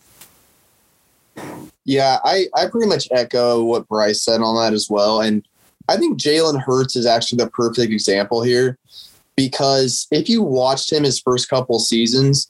[1.85, 5.21] Yeah, I, I pretty much echo what Bryce said on that as well.
[5.21, 5.47] And
[5.87, 8.77] I think Jalen Hurts is actually the perfect example here
[9.35, 12.49] because if you watched him his first couple seasons,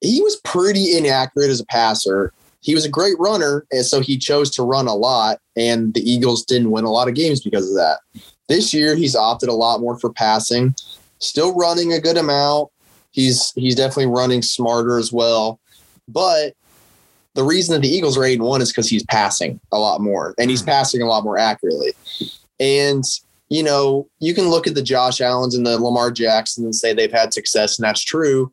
[0.00, 2.32] he was pretty inaccurate as a passer.
[2.60, 6.00] He was a great runner, and so he chose to run a lot, and the
[6.00, 8.00] Eagles didn't win a lot of games because of that.
[8.48, 10.74] This year, he's opted a lot more for passing,
[11.20, 12.70] still running a good amount.
[13.10, 15.60] He's he's definitely running smarter as well,
[16.08, 16.54] but
[17.34, 20.00] the reason that the Eagles are eight and one is because he's passing a lot
[20.00, 20.70] more and he's hmm.
[20.70, 21.92] passing a lot more accurately.
[22.58, 23.04] And
[23.48, 26.92] you know, you can look at the Josh Allens and the Lamar Jacksons and say
[26.92, 28.52] they've had success, and that's true.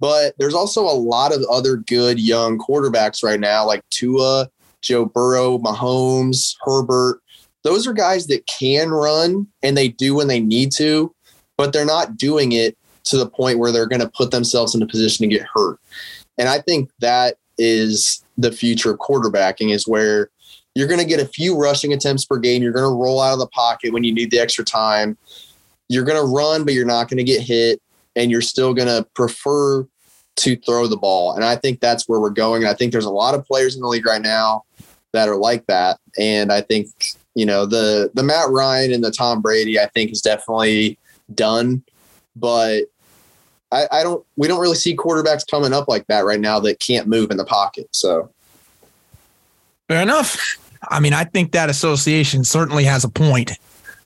[0.00, 4.50] But there's also a lot of other good young quarterbacks right now, like Tua,
[4.80, 7.20] Joe Burrow, Mahomes, Herbert.
[7.62, 11.14] Those are guys that can run and they do when they need to,
[11.62, 14.82] but they're not doing it to the point where they're going to put themselves in
[14.82, 15.78] a position to get hurt.
[16.36, 20.28] And I think that is the future of quarterbacking is where
[20.74, 22.64] you're going to get a few rushing attempts per game.
[22.64, 25.16] You're going to roll out of the pocket when you need the extra time.
[25.88, 27.80] You're going to run, but you're not going to get hit.
[28.16, 29.86] And you're still going to prefer
[30.34, 31.34] to throw the ball.
[31.34, 32.62] And I think that's where we're going.
[32.62, 34.64] And I think there's a lot of players in the league right now
[35.12, 36.00] that are like that.
[36.18, 36.88] And I think,
[37.36, 40.98] you know, the the Matt Ryan and the Tom Brady, I think is definitely
[41.36, 41.82] done.
[42.36, 42.84] But
[43.70, 46.80] I, I don't we don't really see quarterbacks coming up like that right now that
[46.80, 47.88] can't move in the pocket.
[47.92, 48.30] So
[49.88, 50.58] Fair enough.
[50.88, 53.52] I mean, I think that association certainly has a point.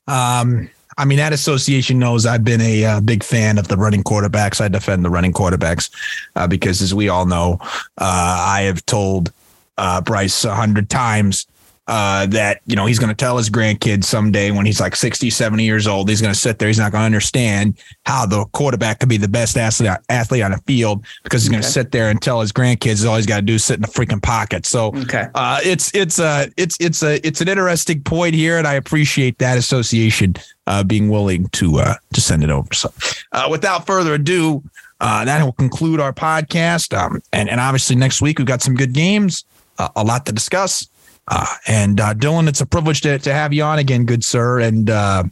[0.08, 0.68] Um,
[0.98, 4.60] I mean, that association knows I've been a uh, big fan of the running quarterbacks.
[4.60, 5.90] I defend the running quarterbacks
[6.34, 7.58] uh, because, as we all know,
[7.98, 9.32] uh, I have told
[9.78, 11.46] uh, Bryce a hundred times
[11.88, 15.30] uh, that, you know, he's going to tell his grandkids someday when he's like 60,
[15.30, 16.66] 70 years old, he's going to sit there.
[16.68, 20.50] He's not going to understand how the quarterback could be the best athlete, athlete on
[20.50, 23.36] the field because he's going to sit there and tell his grandkids all he's got
[23.36, 24.66] to do is sit in the freaking pocket.
[24.66, 25.26] So, Okay.
[25.34, 29.38] uh, it's it's a it's it's a it's an interesting point here, and I appreciate
[29.38, 30.34] that association
[30.66, 32.72] uh, being willing to uh, to send it over.
[32.74, 32.92] So,
[33.32, 34.62] uh, without further ado,
[35.00, 36.96] uh, that will conclude our podcast.
[36.96, 39.44] Um, and and obviously next week we've got some good games,
[39.78, 40.88] uh, a lot to discuss.
[41.28, 44.60] Uh, and uh, Dylan, it's a privilege to to have you on again, good sir.
[44.60, 45.24] And uh,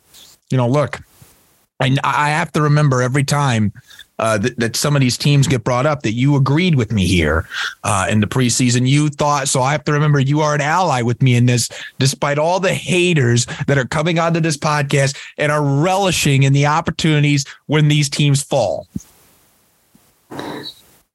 [0.50, 1.00] you know, look,
[1.80, 3.72] I I have to remember every time
[4.18, 7.06] uh, that, that some of these teams get brought up that you agreed with me
[7.06, 7.48] here
[7.82, 8.86] uh, in the preseason.
[8.86, 9.62] You thought so.
[9.62, 11.68] I have to remember you are an ally with me in this,
[11.98, 16.66] despite all the haters that are coming onto this podcast and are relishing in the
[16.66, 18.86] opportunities when these teams fall.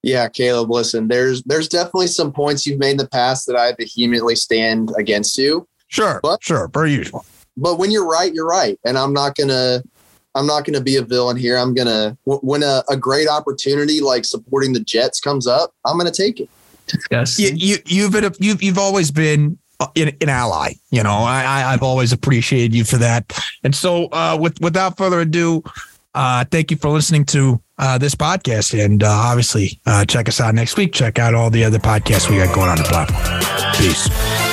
[0.01, 3.73] Yeah, Caleb, listen, there's there's definitely some points you've made in the past that I
[3.73, 5.67] vehemently stand against you.
[5.87, 7.25] Sure, But- sure, per usual.
[7.57, 8.79] But when you're right, you're right.
[8.85, 9.83] And I'm not gonna
[10.35, 11.57] I'm not gonna be a villain here.
[11.57, 16.11] I'm gonna when a, a great opportunity like supporting the Jets comes up, I'm gonna
[16.11, 16.49] take it.
[16.87, 17.37] Discuss.
[17.37, 19.57] You, you you've been a, you've you've always been
[19.95, 20.73] an, an ally.
[20.91, 23.31] You know, I, I I've always appreciated you for that.
[23.63, 25.63] And so, uh, with without further ado,
[26.13, 30.41] uh, thank you for listening to uh, this podcast, and uh, obviously, uh, check us
[30.41, 30.93] out next week.
[30.93, 33.73] Check out all the other podcasts we got going on the platform.
[33.75, 34.48] Peace.